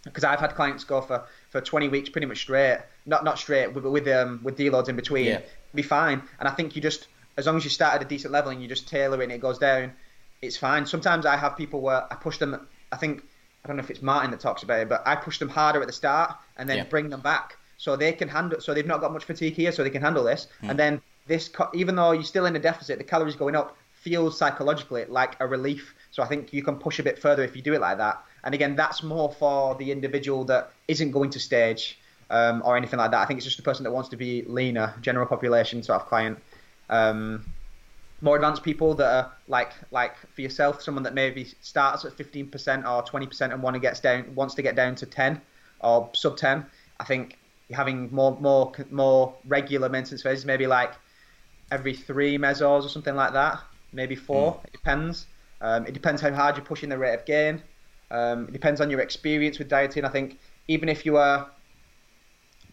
[0.05, 3.73] Because I've had clients go for, for 20 weeks pretty much straight, not not straight,
[3.73, 5.41] but with um, with deloads in between, Yeah.
[5.75, 6.23] be fine.
[6.39, 7.07] And I think you just
[7.37, 9.31] as long as you start at a decent level and you just tailor it and
[9.31, 9.93] it goes down,
[10.41, 10.85] it's fine.
[10.85, 12.67] Sometimes I have people where I push them.
[12.91, 13.23] I think
[13.63, 15.81] I don't know if it's Martin that talks about it, but I push them harder
[15.81, 16.83] at the start and then Yeah.
[16.85, 18.59] bring them back so they can handle.
[18.59, 20.47] So they've not got much fatigue here, so they can handle this.
[20.61, 24.35] And then this, even though you're still in a deficit, the calories going up feels
[24.35, 25.93] psychologically like a relief.
[26.09, 28.23] So I think you can push a bit further if you do it like that.
[28.43, 31.99] And again, that's more for the individual that isn't going to stage
[32.31, 33.19] um, or anything like that.
[33.21, 36.07] I think it's just the person that wants to be leaner, general population sort of
[36.07, 36.39] client.
[36.89, 37.45] Um,
[38.21, 42.51] more advanced people that are like like for yourself, someone that maybe starts at 15%
[42.87, 45.41] or 20% and want to get down wants to get down to 10
[45.79, 46.65] or sub 10.
[46.99, 47.37] I think
[47.71, 50.93] having more more more regular maintenance phases, maybe like
[51.71, 53.59] every three mesos or something like that,
[53.91, 54.61] maybe four.
[54.65, 55.25] It depends.
[55.61, 57.61] Um, it depends how hard you're pushing the rate of gain.
[58.11, 60.05] Um, it depends on your experience with dieting.
[60.05, 61.49] I think even if you are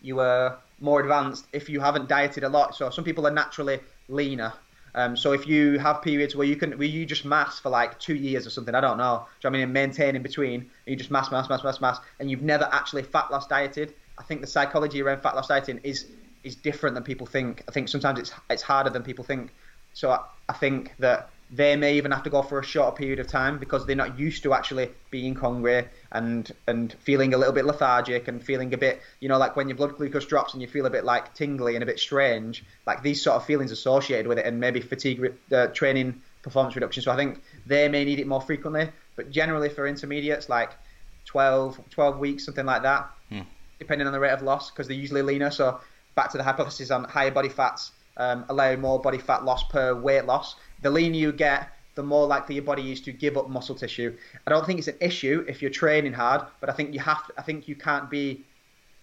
[0.02, 3.80] you are more advanced, if you haven't dieted a lot, so some people are naturally
[4.08, 4.52] leaner
[4.94, 7.98] Um, so if you have periods where you can, where you just mass for like
[7.98, 9.26] two years or something, I don't know.
[9.40, 10.60] Do you know I mean and maintain in between?
[10.60, 13.94] And you just mass, mass, mass, mass, mass, and you've never actually fat loss dieted.
[14.18, 16.06] I think the psychology around fat loss dieting is
[16.44, 17.62] is different than people think.
[17.68, 19.54] I think sometimes it's it's harder than people think.
[19.92, 23.18] So I, I think that they may even have to go for a shorter period
[23.18, 27.52] of time because they're not used to actually being hungry and and feeling a little
[27.52, 30.60] bit lethargic and feeling a bit you know like when your blood glucose drops and
[30.60, 33.72] you feel a bit like tingly and a bit strange like these sort of feelings
[33.72, 37.02] associated with it and maybe fatigue uh, training performance reduction.
[37.02, 40.72] So i think they may need it more frequently but generally for intermediates like
[41.24, 43.40] 12 12 weeks something like that hmm.
[43.78, 45.50] depending on the rate of loss because they're usually leaner.
[45.50, 45.80] So
[46.14, 49.94] back to the hypothesis on higher body fats um, allow more body fat loss per
[49.94, 53.48] weight loss the leaner you get, the more likely your body is to give up
[53.50, 54.16] muscle tissue.
[54.46, 57.26] I don't think it's an issue if you're training hard, but I think you have.
[57.26, 58.44] To, I think you can't be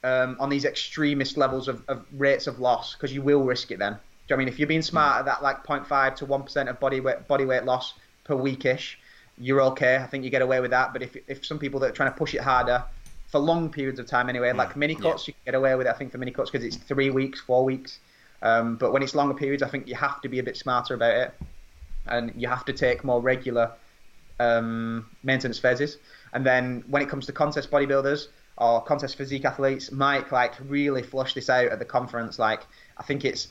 [0.05, 3.79] um, on these extremist levels of, of rates of loss because you will risk it
[3.79, 3.93] then.
[3.93, 6.69] Do you know I mean if you're being smart at that like 0.5 to 1%
[6.69, 8.95] of body weight body weight loss per weekish,
[9.37, 9.97] you're okay.
[9.97, 10.93] I think you get away with that.
[10.93, 12.81] But if if some people that are trying to push it harder
[13.27, 15.31] for long periods of time anyway, like mini cuts, yeah.
[15.31, 15.89] you can get away with it.
[15.89, 17.99] I think for mini cuts because it's three weeks, four weeks.
[18.41, 20.93] Um, but when it's longer periods, I think you have to be a bit smarter
[20.93, 21.33] about it
[22.07, 23.71] and you have to take more regular
[24.39, 25.97] um, maintenance phases.
[26.33, 28.27] And then when it comes to contest bodybuilders
[28.57, 32.39] or contest physique athletes, Mike like really flushed this out at the conference.
[32.39, 32.65] Like
[32.97, 33.49] I think it's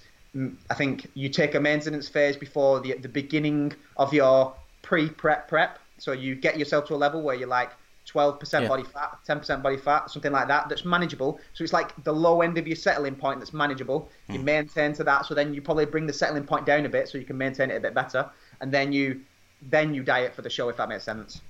[0.68, 5.78] I think you take a maintenance phase before the the beginning of your pre-prep prep.
[5.98, 7.70] So you get yourself to a level where you're like
[8.12, 8.68] 12% yeah.
[8.68, 11.40] body fat, 10% body fat, something like that, that's manageable.
[11.54, 14.10] So it's like the low end of your settling point that's manageable.
[14.28, 14.44] You mm.
[14.44, 17.16] maintain to that, so then you probably bring the settling point down a bit so
[17.16, 18.28] you can maintain it a bit better
[18.60, 19.20] and then you
[19.62, 21.40] then you diet for the show if that makes sense.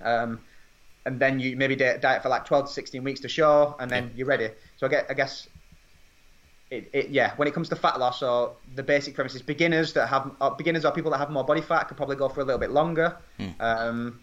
[0.00, 0.40] Um,
[1.04, 4.04] and then you maybe diet for like 12 to 16 weeks to show, and then
[4.04, 4.10] yeah.
[4.16, 4.50] you're ready.
[4.76, 5.48] So I guess, I guess
[6.70, 9.92] it, it, yeah, when it comes to fat loss, so the basic premise is beginners
[9.94, 12.40] that have uh, beginners or people that have more body fat could probably go for
[12.40, 13.16] a little bit longer.
[13.38, 13.60] Mm.
[13.60, 14.20] Um,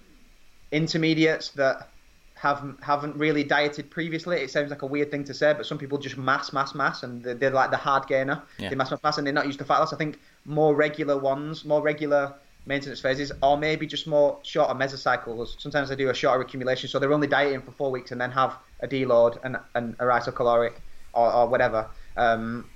[0.71, 1.89] intermediates that
[2.35, 4.37] have haven't really dieted previously.
[4.37, 7.03] It sounds like a weird thing to say, but some people just mass, mass, mass,
[7.03, 8.41] and they're, they're like the hard gainer.
[8.57, 8.69] Yeah.
[8.69, 9.91] They mass, mass, mass, and they're not used to fat loss.
[9.91, 10.17] I think
[10.49, 12.33] more regular ones, more regular
[12.65, 15.59] maintenance phases, or maybe just more shorter mesocycles.
[15.59, 18.31] Sometimes they do a shorter accumulation, so they're only dieting for four weeks and then
[18.31, 20.73] have a deload and, and a isocaloric
[21.13, 21.87] or, or whatever.
[22.17, 22.69] Um,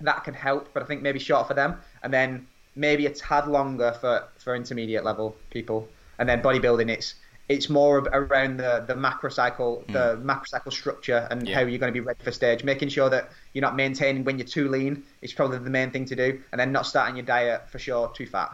[0.00, 3.46] that can help, but I think maybe shorter for them, and then maybe a tad
[3.46, 5.88] longer for, for intermediate level people.
[6.18, 7.14] And then bodybuilding, it's
[7.48, 9.92] it's more around the the macro cycle, mm.
[9.92, 11.56] the macro cycle structure, and yeah.
[11.56, 12.64] how you're going to be ready for stage.
[12.64, 16.04] Making sure that you're not maintaining when you're too lean is probably the main thing
[16.06, 18.52] to do, and then not starting your diet for sure too fat.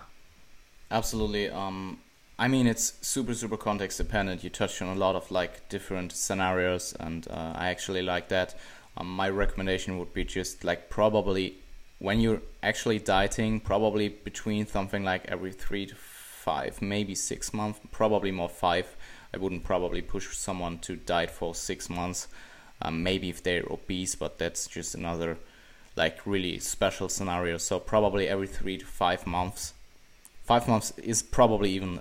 [0.90, 1.50] Absolutely.
[1.50, 2.00] Um,
[2.38, 4.42] I mean, it's super super context dependent.
[4.42, 8.54] You touched on a lot of like different scenarios, and uh, I actually like that.
[8.96, 11.56] Um, my recommendation would be just like probably
[11.98, 15.94] when you're actually dieting, probably between something like every three to
[16.48, 18.96] five, maybe six months, probably more five.
[19.34, 22.28] I wouldn't probably push someone to diet for six months.
[22.80, 25.36] Um, maybe if they're obese, but that's just another
[25.94, 27.58] like really special scenario.
[27.58, 29.74] So probably every three to five months.
[30.44, 32.00] Five months is probably even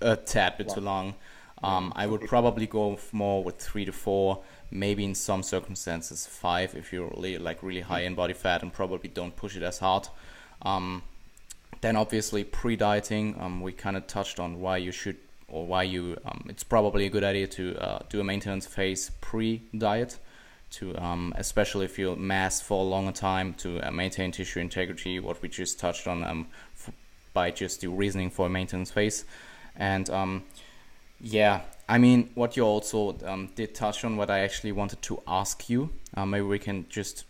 [0.00, 1.14] a tad bit too long.
[1.62, 6.74] Um, I would probably go more with three to four, maybe in some circumstances five
[6.74, 9.78] if you're really like really high in body fat and probably don't push it as
[9.78, 10.08] hard.
[10.62, 11.02] Um,
[11.80, 15.16] then obviously pre-dieting, um, we kind of touched on why you should
[15.50, 19.10] or why you um, it's probably a good idea to uh, do a maintenance phase
[19.20, 20.18] pre-diet
[20.70, 25.18] to um, especially if you mass for a longer time to uh, maintain tissue integrity
[25.18, 26.94] what we just touched on um, f-
[27.32, 29.24] by just the reasoning for a maintenance phase.
[29.76, 30.44] And um,
[31.20, 35.20] yeah I mean what you also um, did touch on what I actually wanted to
[35.26, 37.24] ask you uh, maybe we can just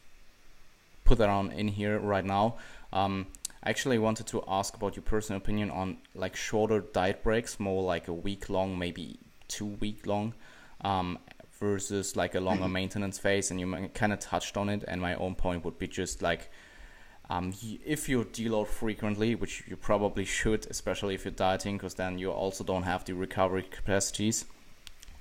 [1.05, 2.57] put that on in here right now.
[2.93, 3.27] Um,
[3.63, 7.83] I actually wanted to ask about your personal opinion on like shorter diet breaks, more
[7.83, 10.35] like a week long, maybe two week long,
[10.81, 11.19] um,
[11.59, 13.51] versus like a longer maintenance phase.
[13.51, 14.85] And you kind of touched on it.
[14.89, 16.51] And my own point would be just like
[17.29, 17.53] um,
[17.85, 22.31] if you deload frequently, which you probably should, especially if you're dieting, because then you
[22.33, 24.47] also don't have the recovery capacities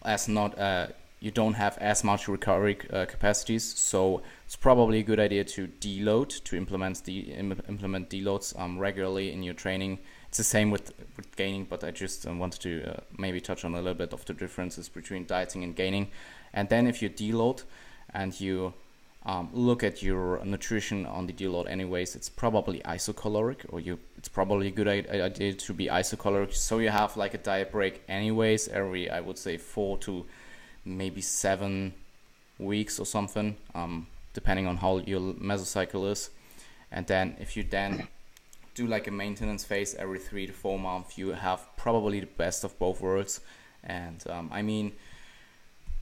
[0.04, 0.88] as not uh,
[1.20, 3.64] you don't have as much recovery uh, capacities.
[3.64, 9.32] So it's probably a good idea to deload to implement the implement deloads um, regularly
[9.32, 10.00] in your training.
[10.30, 13.66] It's the same with with gaining, but I just um, wanted to uh, maybe touch
[13.66, 16.10] on a little bit of the differences between dieting and gaining.
[16.54, 17.64] And then if you deload
[18.14, 18.74] and you
[19.26, 24.30] um, look at your nutrition on the deload anyways it's probably isocaloric or you it's
[24.30, 28.70] probably a good idea to be isocaloric so you have like a diet break anyways
[28.70, 30.26] every i would say four to
[30.86, 31.94] maybe seven
[32.58, 36.30] weeks or something, um, depending on how your mesocycle is.
[36.92, 38.08] and then if you then
[38.74, 42.64] do like a maintenance phase every three to four months, you have probably the best
[42.64, 43.42] of both worlds.
[43.84, 44.94] And um, I mean,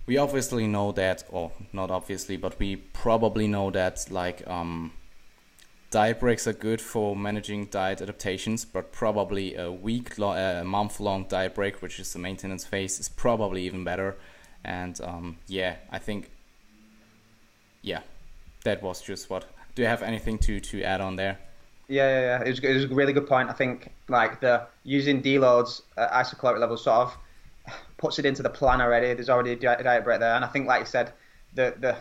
[0.06, 4.92] we obviously know that, or not obviously, but we probably know that like um,
[5.92, 11.00] diet breaks are good for managing diet adaptations, but probably a week, lo- a month
[11.00, 14.16] long diet break, which is the maintenance phase, is probably even better.
[14.68, 16.30] And um, yeah, I think,
[17.82, 18.02] yeah,
[18.66, 19.46] that was just what.
[19.76, 21.38] Do you have anything to to add on there?
[21.88, 22.44] Yeah, yeah, yeah.
[22.44, 23.50] It was, it was a really good point.
[23.50, 27.18] I think like the using deloads at isocaloric levels sort of
[27.98, 29.14] puts it into the plan already.
[29.14, 31.14] There's already a diet break there, and I think, like you said,
[31.56, 31.96] the the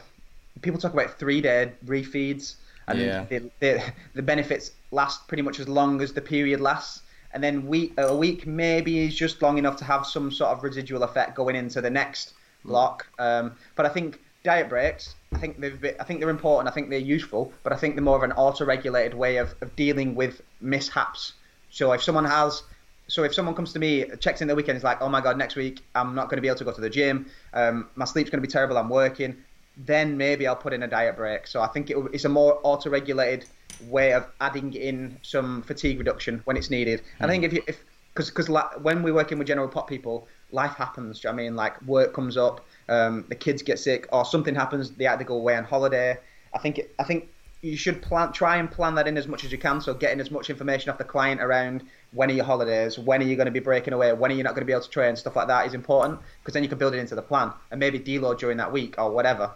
[0.61, 2.57] people talk about three day refeeds,
[2.89, 3.25] and yeah.
[3.29, 7.03] the, the, the benefits last pretty much as long as the period lasts.
[7.33, 10.65] And then week, a week maybe is just long enough to have some sort of
[10.65, 12.33] residual effect going into the next
[12.67, 13.07] block.
[13.19, 16.69] Um, but I think diet breaks, I think they've been, I think they're important.
[16.69, 19.75] I think they're useful, but I think they're more of an auto-regulated way of, of
[19.77, 21.35] dealing with mishaps.
[21.71, 22.63] So if someone has
[23.09, 25.39] so if someone comes to me, checks in the weekend, is like, oh my god,
[25.39, 27.27] next week I'm not going to be able to go to the gym.
[27.55, 28.77] Um, my sleep's going to be terrible.
[28.79, 29.37] I'm working.
[29.77, 31.47] Then maybe I'll put in a diet break.
[31.47, 33.45] So I think it, it's a more auto-regulated
[33.89, 37.03] way of adding in some fatigue reduction when it's needed.
[37.21, 39.89] And I think if you if because because like, when we're working with general pop
[39.89, 40.27] people,
[40.57, 41.23] life happens.
[41.23, 44.55] You know I mean, like work comes up, um, the kids get sick, or something
[44.55, 44.91] happens.
[44.91, 46.19] They have to go away on holiday.
[46.53, 47.29] I think I think
[47.63, 49.81] you should plan, try and plan that in as much as you can.
[49.81, 51.83] So getting as much information off the client around
[52.13, 54.43] when are your holidays, when are you going to be breaking away, when are you
[54.43, 56.69] not going to be able to train, stuff like that is important because then you
[56.69, 59.51] can build it into the plan and maybe deload during that week or whatever.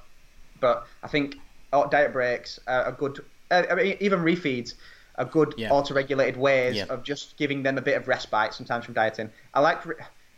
[0.61, 1.37] But I think
[1.73, 4.75] oh, diet breaks are good, uh, I mean, even refeeds
[5.17, 5.71] are good yeah.
[5.71, 6.87] auto-regulated ways yeah.
[6.89, 9.31] of just giving them a bit of respite sometimes from dieting.
[9.55, 9.83] I like.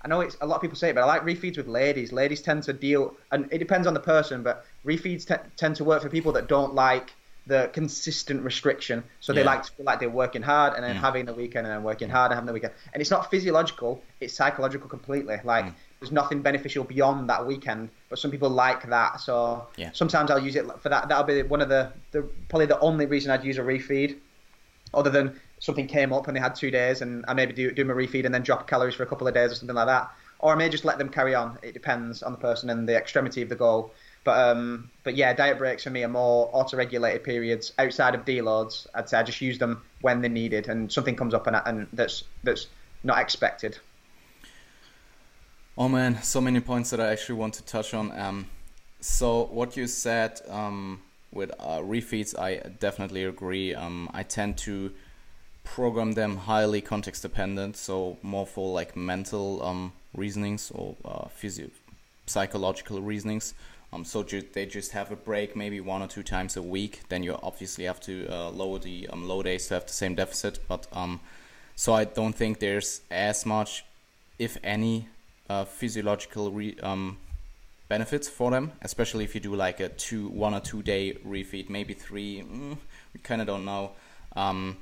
[0.04, 2.12] I know it's a lot of people say it, but I like refeeds with ladies.
[2.12, 5.84] Ladies tend to deal, and it depends on the person, but refeeds t- tend to
[5.84, 7.12] work for people that don't like
[7.46, 9.02] the consistent restriction.
[9.20, 9.46] So they yeah.
[9.46, 12.08] like to feel like they're working hard and then having the weekend and then working
[12.08, 12.74] hard and having the weekend.
[12.92, 15.38] And it's not physiological; it's psychological completely.
[15.44, 15.74] Like mm.
[16.00, 17.90] there's nothing beneficial beyond that weekend.
[18.08, 19.90] But some people like that, so yeah.
[19.92, 21.08] sometimes I'll use it for that.
[21.08, 24.16] That'll be one of the, the probably the only reason I'd use a refeed,
[24.94, 27.84] other than something came up and they had two days and I maybe do do
[27.84, 30.10] my refeed and then drop calories for a couple of days or something like that.
[30.40, 31.56] Or I may just let them carry on.
[31.62, 33.94] It depends on the person and the extremity of the goal.
[34.24, 38.88] But um, but yeah, diet breaks for me are more auto-regulated periods outside of deloads.
[38.92, 41.86] I'd say I just use them when they're needed, and something comes up and, and
[41.92, 42.66] that's that's
[43.04, 43.78] not expected.
[45.78, 48.10] Oh man, so many points that I actually want to touch on.
[48.18, 48.46] Um,
[49.00, 51.02] so what you said um,
[51.32, 53.74] with uh, refeeds, I definitely agree.
[53.74, 54.92] Um, I tend to
[55.64, 61.70] program them highly context dependent, so more for like mental um, reasonings or uh, physio-
[62.26, 63.54] psychological reasonings.
[63.92, 67.00] Um, so ju- they just have a break maybe one or two times a week.
[67.08, 70.14] Then you obviously have to uh, lower the um, low days to have the same
[70.14, 70.58] deficit.
[70.66, 71.20] But um,
[71.76, 73.84] so I don't think there's as much,
[74.38, 75.08] if any,
[75.50, 77.18] uh, physiological re- um,
[77.88, 78.72] benefits for them.
[78.80, 82.40] Especially if you do like a two, one or two day refeed, maybe three.
[82.40, 82.78] Mm,
[83.12, 83.92] we kind of don't know.
[84.34, 84.78] Um,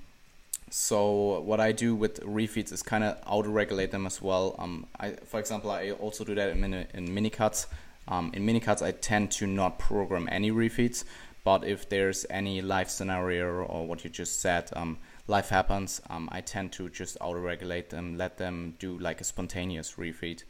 [0.70, 4.54] so what I do with refeeds is kind of auto regulate them as well.
[4.58, 7.66] Um, I, for example, I also do that in mini, in mini cuts.
[8.08, 11.04] Um, in minicuts, I tend to not program any refeeds,
[11.44, 16.28] but if there's any live scenario or what you just said, um, life happens, um,
[16.32, 20.42] I tend to just auto-regulate them, let them do like a spontaneous refeed.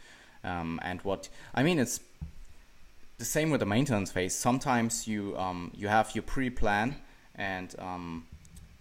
[0.43, 2.01] Um, and what I mean, it's
[3.19, 4.35] the same with the maintenance phase.
[4.35, 6.97] Sometimes you um, you have your pre-plan
[7.35, 8.27] and um,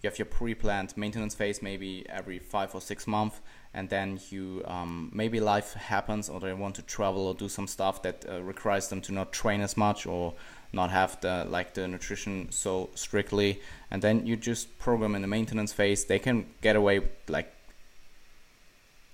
[0.02, 3.40] you have your pre-planned maintenance phase maybe every five or six months
[3.72, 7.66] and then you um, maybe life happens or they want to travel or do some
[7.66, 10.34] stuff that uh, requires them to not train as much or
[10.72, 13.60] not have the like the nutrition so strictly.
[13.90, 16.04] And then you just program in the maintenance phase.
[16.04, 17.52] They can get away with like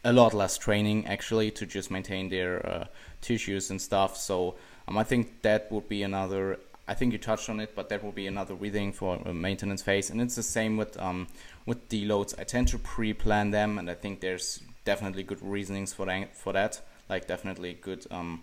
[0.04, 2.84] a lot less training actually to just maintain their uh,
[3.20, 4.16] tissues and stuff.
[4.16, 4.54] So
[4.88, 8.04] um, I think that would be another I think you touched on it, but that
[8.04, 10.08] will be another reading for a maintenance phase.
[10.10, 11.26] And it's the same with um,
[11.66, 12.38] with deloads.
[12.38, 16.36] I tend to pre-plan them, and I think there's definitely good reasonings for that.
[16.36, 18.42] For that, like definitely good um,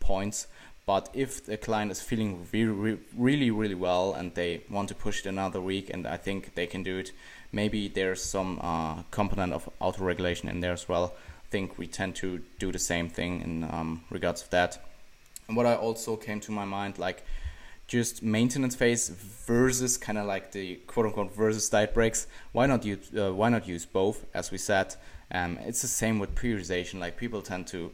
[0.00, 0.46] points.
[0.84, 5.20] But if the client is feeling really, really, really well and they want to push
[5.20, 7.12] it another week, and I think they can do it,
[7.52, 11.14] maybe there's some uh, component of auto-regulation in there as well.
[11.14, 14.84] I think we tend to do the same thing in um, regards to that.
[15.46, 17.22] And what I also came to my mind, like
[17.92, 19.10] just maintenance phase
[19.46, 22.26] versus kind of like the quote unquote versus diet breaks.
[22.52, 24.24] Why not use uh, why not use both?
[24.32, 24.96] As we said,
[25.30, 27.00] um, it's the same with periodization.
[27.00, 27.92] Like people tend to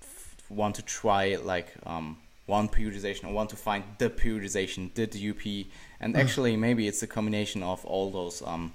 [0.00, 5.08] f- want to try like um, one periodization or want to find the periodization, the
[5.08, 5.66] DUP,
[5.98, 6.18] and mm.
[6.18, 8.72] actually maybe it's a combination of all those um,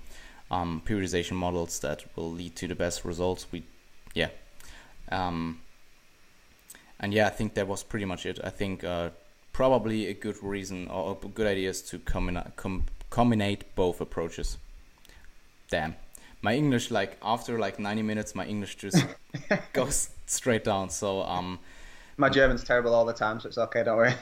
[0.52, 3.47] um, periodization models that will lead to the best results.
[3.49, 3.64] We,
[4.14, 4.31] yeah,
[5.10, 5.61] um,
[6.99, 8.39] and yeah, I think that was pretty much it.
[8.43, 9.11] I think uh,
[9.56, 14.57] probably a good reason or a good idea is to combine com- combine both approaches.
[15.69, 15.95] Damn,
[16.41, 19.06] my English like after like ninety minutes, my English just
[19.73, 20.90] goes straight down.
[20.90, 21.60] So um,
[22.18, 23.82] my German's terrible all the time, so it's okay.
[23.86, 24.14] Don't worry.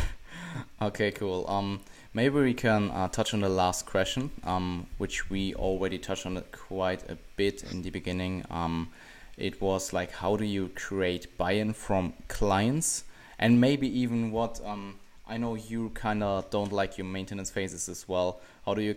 [0.82, 1.46] okay, cool.
[1.48, 1.80] Um,
[2.12, 6.36] maybe we can uh, touch on the last question, um, which we already touched on
[6.36, 8.44] it quite a bit in the beginning.
[8.50, 8.90] Um,
[9.38, 13.04] it was like, how do you create buy-in from clients,
[13.38, 14.98] and maybe even what um,
[15.28, 18.40] I know you kind of don't like your maintenance phases as well.
[18.64, 18.94] How do you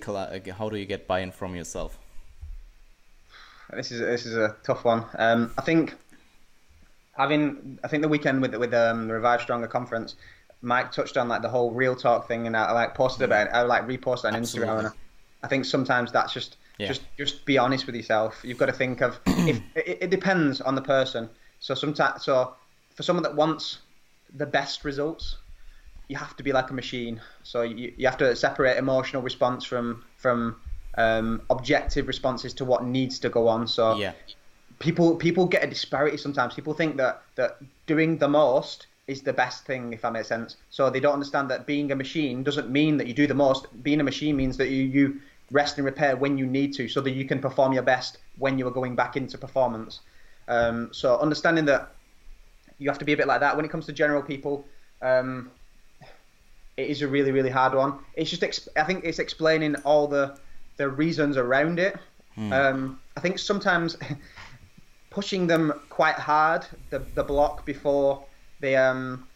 [0.58, 2.00] how do you get buy-in from yourself?
[3.74, 5.06] This is this is a tough one.
[5.18, 5.96] Um, I think
[7.18, 10.16] having I think the weekend with with um, the Revive Stronger conference,
[10.62, 13.54] Mike touched on like the whole real talk thing, and I like posted about it.
[13.54, 14.74] I like reposted on Absolutely.
[14.74, 14.94] Instagram, and
[15.44, 16.88] I think sometimes that's just yeah.
[16.88, 18.40] just just be honest with yourself.
[18.44, 21.30] You've got to think of if it, it depends on the person.
[21.60, 22.56] So sometimes, so
[22.96, 23.80] for someone that wants
[24.36, 25.38] the best results,
[26.08, 27.22] you have to be like a machine.
[27.44, 30.58] So you, you have to separate emotional response from from
[30.98, 33.68] um, objective responses to what needs to go on.
[33.68, 34.14] So yeah.
[34.80, 36.54] people people get a disparity sometimes.
[36.54, 40.58] People think that that doing the most is the best thing, if that makes sense.
[40.70, 43.68] So they don't understand that being a machine doesn't mean that you do the most.
[43.84, 45.22] Being a machine means that you, you
[45.52, 48.58] rest and repair when you need to, so that you can perform your best when
[48.58, 50.00] you are going back into performance.
[50.48, 51.92] Um, so understanding that
[52.82, 54.66] you have to be a bit like that when it comes to general people.
[55.04, 55.52] Um,
[56.78, 58.00] it is a really really hard one.
[58.16, 60.38] It's just exp- I think it's explaining all the
[60.78, 61.96] the reasons around it.
[62.36, 62.52] Hmm.
[62.52, 63.98] Um, I think sometimes
[65.12, 68.26] pushing them quite hard the the block before
[68.60, 69.28] they um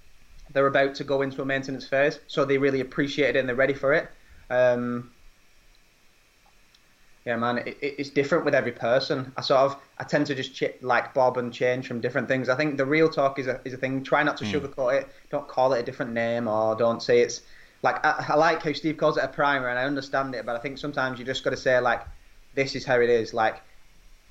[0.52, 3.56] they're about to go into a maintenance phase, so they really appreciate it and they're
[3.56, 4.10] ready for it.
[4.50, 5.12] Um,
[7.26, 9.34] yeah, man, it, it's different with every person.
[9.36, 12.50] I sort of I tend to just ch- like bob and change from different things.
[12.50, 14.04] I think the real talk is a is a thing.
[14.04, 14.52] Try not to mm.
[14.52, 15.10] sugarcoat it.
[15.32, 17.42] Don't call it a different name or don't say it's
[17.82, 20.46] like I, I, like how Steve calls it a primer, and I understand it.
[20.46, 22.02] But I think sometimes you just got to say like,
[22.54, 23.34] this is how it is.
[23.34, 23.62] Like,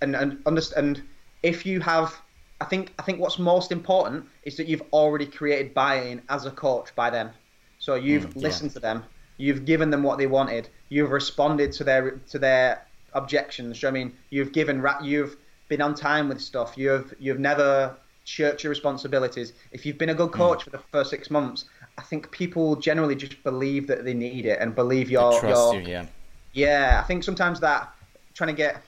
[0.01, 1.03] and and understand.
[1.43, 2.15] If you have,
[2.61, 6.51] I think I think what's most important is that you've already created buy-in as a
[6.51, 7.31] coach by them.
[7.79, 8.43] So you've mm, yeah.
[8.43, 9.05] listened to them.
[9.37, 10.69] You've given them what they wanted.
[10.89, 12.82] You've responded to their to their
[13.12, 13.82] objections.
[13.85, 15.36] I mean, you've given you've
[15.69, 16.77] been on time with stuff.
[16.77, 19.52] You've you've never shirked your responsibilities.
[19.73, 20.36] If you've been a good hmm.
[20.36, 20.65] coach mm.
[20.65, 21.66] for the first six months,
[21.98, 25.81] I think people generally just believe that they need it and believe your trust you,
[25.81, 26.06] yeah.
[26.52, 27.93] Yeah, I think sometimes that
[28.32, 28.82] trying to get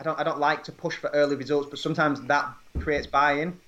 [0.00, 3.58] I don't I don't like to push for early results, but sometimes that creates buy-in.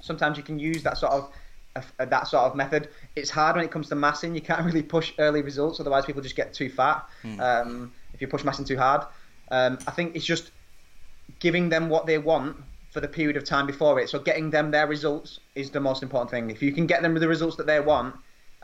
[0.00, 1.32] Sometimes you can use that sort of
[1.76, 2.88] a, that sort of method.
[3.16, 4.34] It's hard when it comes to massing.
[4.34, 7.06] You can't really push early results, otherwise people just get too fat.
[7.22, 7.40] Hmm.
[7.40, 9.06] Um, if you push massing too hard,
[9.50, 10.50] um, I think it's just
[11.38, 12.56] giving them what they want
[12.90, 14.10] for the period of time before it.
[14.10, 16.50] So getting them their results is the most important thing.
[16.50, 18.14] If you can get them the results that they want,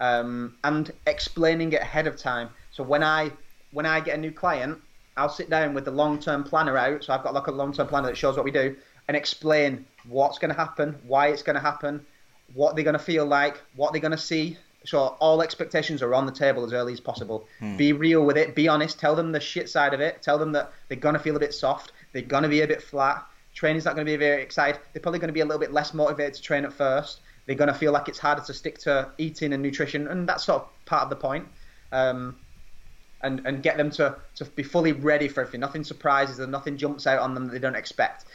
[0.01, 2.51] um, and explaining it ahead of time.
[2.71, 3.33] So when I
[3.73, 4.79] when I get a new client,
[5.17, 7.05] I'll sit down with the long term planner out.
[7.05, 8.77] So I've got like a long term planner that shows what we do
[9.09, 12.05] and explain what's going to happen, why it's going to happen,
[12.55, 14.57] what they're going to feel like, what they're going to see.
[14.85, 17.47] So all expectations are on the table as early as possible.
[17.59, 17.77] Hmm.
[17.77, 18.55] Be real with it.
[18.55, 18.99] Be honest.
[18.99, 20.23] Tell them the shit side of it.
[20.23, 21.93] Tell them that they're going to feel a bit soft.
[22.13, 23.25] They're going to be a bit flat.
[23.55, 24.81] Training's not going to be very excited.
[24.93, 27.21] They're probably going to be a little bit less motivated to train at first.
[27.47, 30.45] They're going to feel like it's harder to stick to eating and nutrition, and that's
[30.45, 31.49] sort of part of the point.
[31.93, 32.37] Um,
[33.23, 35.61] and and get them to to be fully ready for everything.
[35.61, 36.51] Nothing surprises them.
[36.51, 38.27] Nothing jumps out on them that they don't expect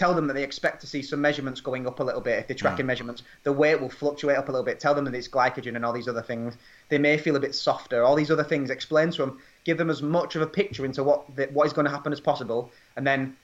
[0.00, 2.46] tell them that they expect to see some measurements going up a little bit if
[2.46, 2.92] they're tracking yeah.
[2.92, 3.22] measurements.
[3.42, 4.80] The weight will fluctuate up a little bit.
[4.80, 6.56] Tell them that it's glycogen and all these other things.
[6.88, 8.02] They may feel a bit softer.
[8.02, 8.70] All these other things.
[8.70, 9.42] Explain to them.
[9.64, 12.14] Give them as much of a picture into what the, what is going to happen
[12.14, 13.36] as possible, and then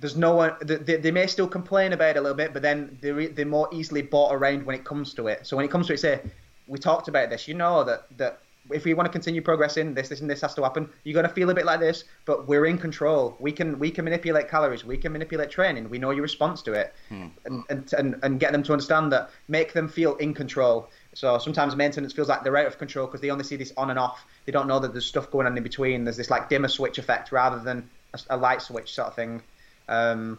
[0.00, 0.54] there's no one.
[0.62, 3.68] They, they may still complain about it a little bit, but then they're, they're more
[3.70, 5.46] easily bought around when it comes to it.
[5.46, 6.20] So when it comes to it, say
[6.66, 7.46] we talked about this.
[7.46, 8.40] You know that that
[8.72, 10.88] if we want to continue progressing, this, this, and this has to happen.
[11.04, 13.36] You're going to feel a bit like this, but we're in control.
[13.40, 14.84] We can we can manipulate calories.
[14.84, 15.88] We can manipulate training.
[15.90, 17.26] We know your response to it, hmm.
[17.44, 19.30] and, and, and and get them to understand that.
[19.48, 20.90] Make them feel in control.
[21.14, 23.90] So sometimes maintenance feels like they're out of control because they only see this on
[23.90, 24.24] and off.
[24.46, 26.04] They don't know that there's stuff going on in between.
[26.04, 29.42] There's this like dimmer switch effect rather than a, a light switch sort of thing.
[29.88, 30.38] Um,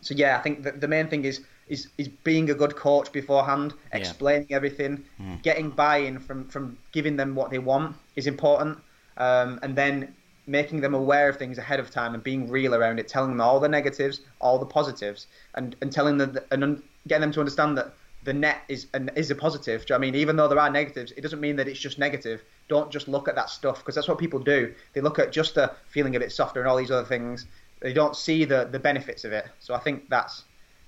[0.00, 1.40] so yeah, I think the, the main thing is
[1.72, 4.56] is is being a good coach beforehand, explaining yeah.
[4.56, 5.42] everything, mm.
[5.42, 8.78] getting buy-in from from giving them what they want is important,
[9.16, 10.14] um, and then
[10.46, 13.40] making them aware of things ahead of time and being real around it, telling them
[13.40, 17.40] all the negatives, all the positives, and and telling them that, and getting them to
[17.40, 17.94] understand that
[18.24, 19.86] the net is an, is a positive.
[19.86, 20.14] Do you know I mean?
[20.14, 22.42] Even though there are negatives, it doesn't mean that it's just negative.
[22.68, 24.74] Don't just look at that stuff because that's what people do.
[24.92, 27.46] They look at just the feeling a bit softer and all these other things.
[27.80, 29.46] They don't see the the benefits of it.
[29.58, 30.44] So I think that's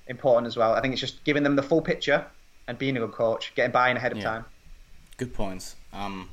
[0.06, 0.74] important as well.
[0.74, 2.24] I think it's just giving them the full picture
[2.66, 4.24] and being a good coach, getting buying ahead of yeah.
[4.24, 4.44] time.
[5.16, 5.76] Good points.
[5.93, 6.28] Um,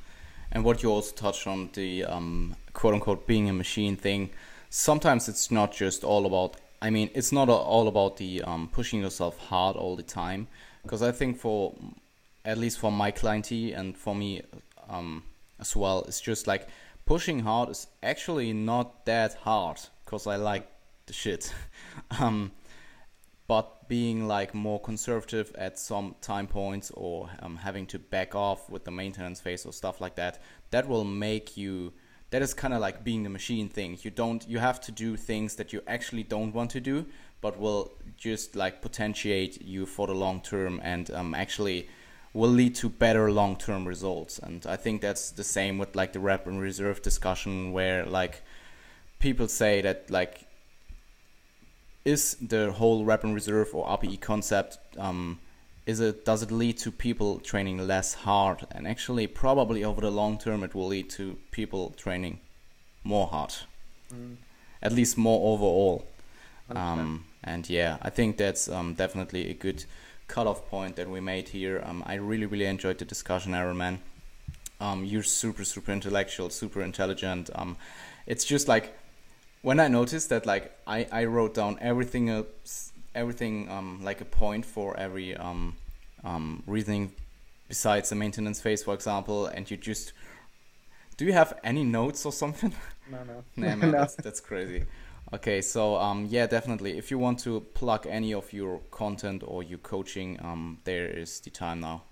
[0.52, 4.32] and what you also touched on the um, quote unquote being a machine thing.
[4.70, 6.58] Sometimes it's not just all about.
[6.82, 10.48] I mean, it's not all about the um, pushing yourself hard all the time.
[10.84, 11.76] Because I think for,
[12.44, 14.42] at least for my clientele and for me
[14.90, 15.24] um,
[15.60, 16.68] as well, it's just like
[17.06, 19.80] pushing hard is actually not that hard.
[20.04, 20.68] Because I like
[21.06, 21.54] the shit.
[23.52, 28.70] but being like more conservative at some time points or um, having to back off
[28.70, 31.92] with the maintenance phase or stuff like that that will make you
[32.30, 33.98] that is kind of like being the machine thing.
[34.04, 37.06] You don't you have to do things that you actually don't want to do
[37.42, 41.90] but will just like potentiate you for the long term and um, actually
[42.34, 44.40] will lead to better long term results.
[44.40, 48.44] And i think that's the same with like the rep and reserve discussion where like
[49.20, 50.48] people say that like
[52.06, 55.40] is the whole rep in reserve or RPE concept um,
[55.86, 58.66] is it does it lead to people training less hard?
[58.72, 62.40] And actually probably over the long term it will lead to people training
[63.04, 63.54] more hard.
[64.14, 64.36] Mm.
[64.82, 66.06] at least more overall.
[66.70, 69.86] Um, and yeah I think that's um, definitely a good
[70.28, 71.82] cutoff point that we made here.
[71.86, 74.00] Um, I really really enjoyed the discussion Aaron man.
[74.80, 77.50] Um, you're super super intellectual super intelligent.
[77.56, 77.78] Um,
[78.26, 78.98] it's just like
[79.62, 82.44] when I noticed that like I, I wrote down everything uh,
[83.14, 85.76] everything um, like a point for every um,
[86.24, 87.12] um, reasoning
[87.68, 90.14] besides the maintenance phase for example and you just
[91.18, 92.74] do you have any notes or something?
[93.10, 93.44] No no.
[93.56, 93.92] Nah, man, no.
[93.92, 94.86] That's, that's crazy.
[95.34, 96.98] Okay so um, yeah definitely.
[96.98, 101.40] If you want to plug any of your content or your coaching um, there is
[101.40, 102.04] the time now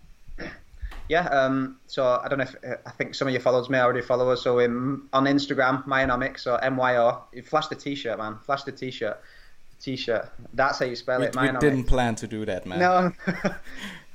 [1.10, 2.56] yeah, um, so I don't know if
[2.86, 4.44] I think some of your followers may already follow us.
[4.44, 7.24] So in, on Instagram, Myonomics, or M Y O.
[7.34, 8.38] you Flash the T-shirt, man.
[8.46, 9.20] Flash the T-shirt.
[9.82, 10.30] T-shirt.
[10.54, 11.36] That's how you spell we, it.
[11.36, 12.80] We didn't plan to do that, man.
[12.80, 13.12] No.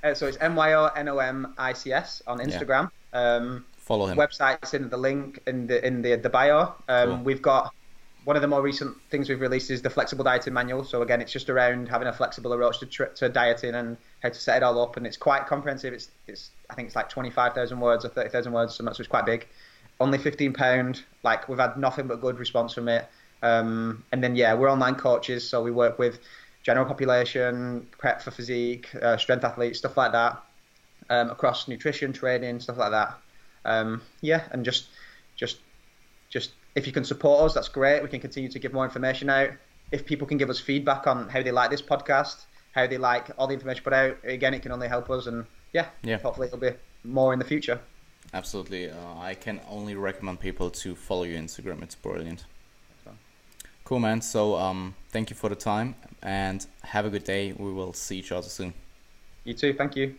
[0.05, 2.91] Uh, so it's M Y O N O M I C S on Instagram.
[3.15, 3.37] Yeah.
[3.37, 4.19] Um, Follow him.
[4.19, 6.75] Website's in the link in the in the the bio.
[6.89, 7.16] Um, cool.
[7.25, 7.73] We've got
[8.25, 10.85] one of the more recent things we've released is the flexible dieting manual.
[10.85, 14.31] So again, it's just around having a flexible approach to, tri- to dieting and how
[14.31, 15.93] to set it all up, and it's quite comprehensive.
[15.93, 19.47] It's, it's I think it's like 25,000 words or 30,000 words, so it's quite big.
[20.01, 21.03] Only 15 pound.
[21.23, 23.07] Like we've had nothing but good response from it.
[23.43, 26.19] Um, and then yeah, we're online coaches, so we work with
[26.63, 30.43] general population, prep for physique, uh, strength athletes, stuff like that,
[31.11, 33.19] um, across nutrition, training, stuff like that.
[33.67, 34.87] Um, yeah, and just
[35.37, 35.59] just
[36.31, 38.03] just if you can support us, that's great.
[38.03, 39.51] We can continue to give more information out.
[39.93, 43.31] If people can give us feedback on how they like this podcast, how they like
[43.39, 45.27] all the information put out, again, it can only help us.
[45.27, 46.19] And yeah, yeah.
[46.19, 46.73] hopefully it'll be
[47.05, 47.81] more in the future.
[48.33, 48.91] Absolutely.
[48.91, 51.83] Uh, I can only recommend people to follow your Instagram.
[51.83, 52.45] It's brilliant.
[53.85, 54.23] Cool, man.
[54.23, 57.53] So um, thank you for the time and have a good day.
[57.53, 58.73] We will see each other soon.
[59.45, 59.75] You too.
[59.75, 60.15] Thank you.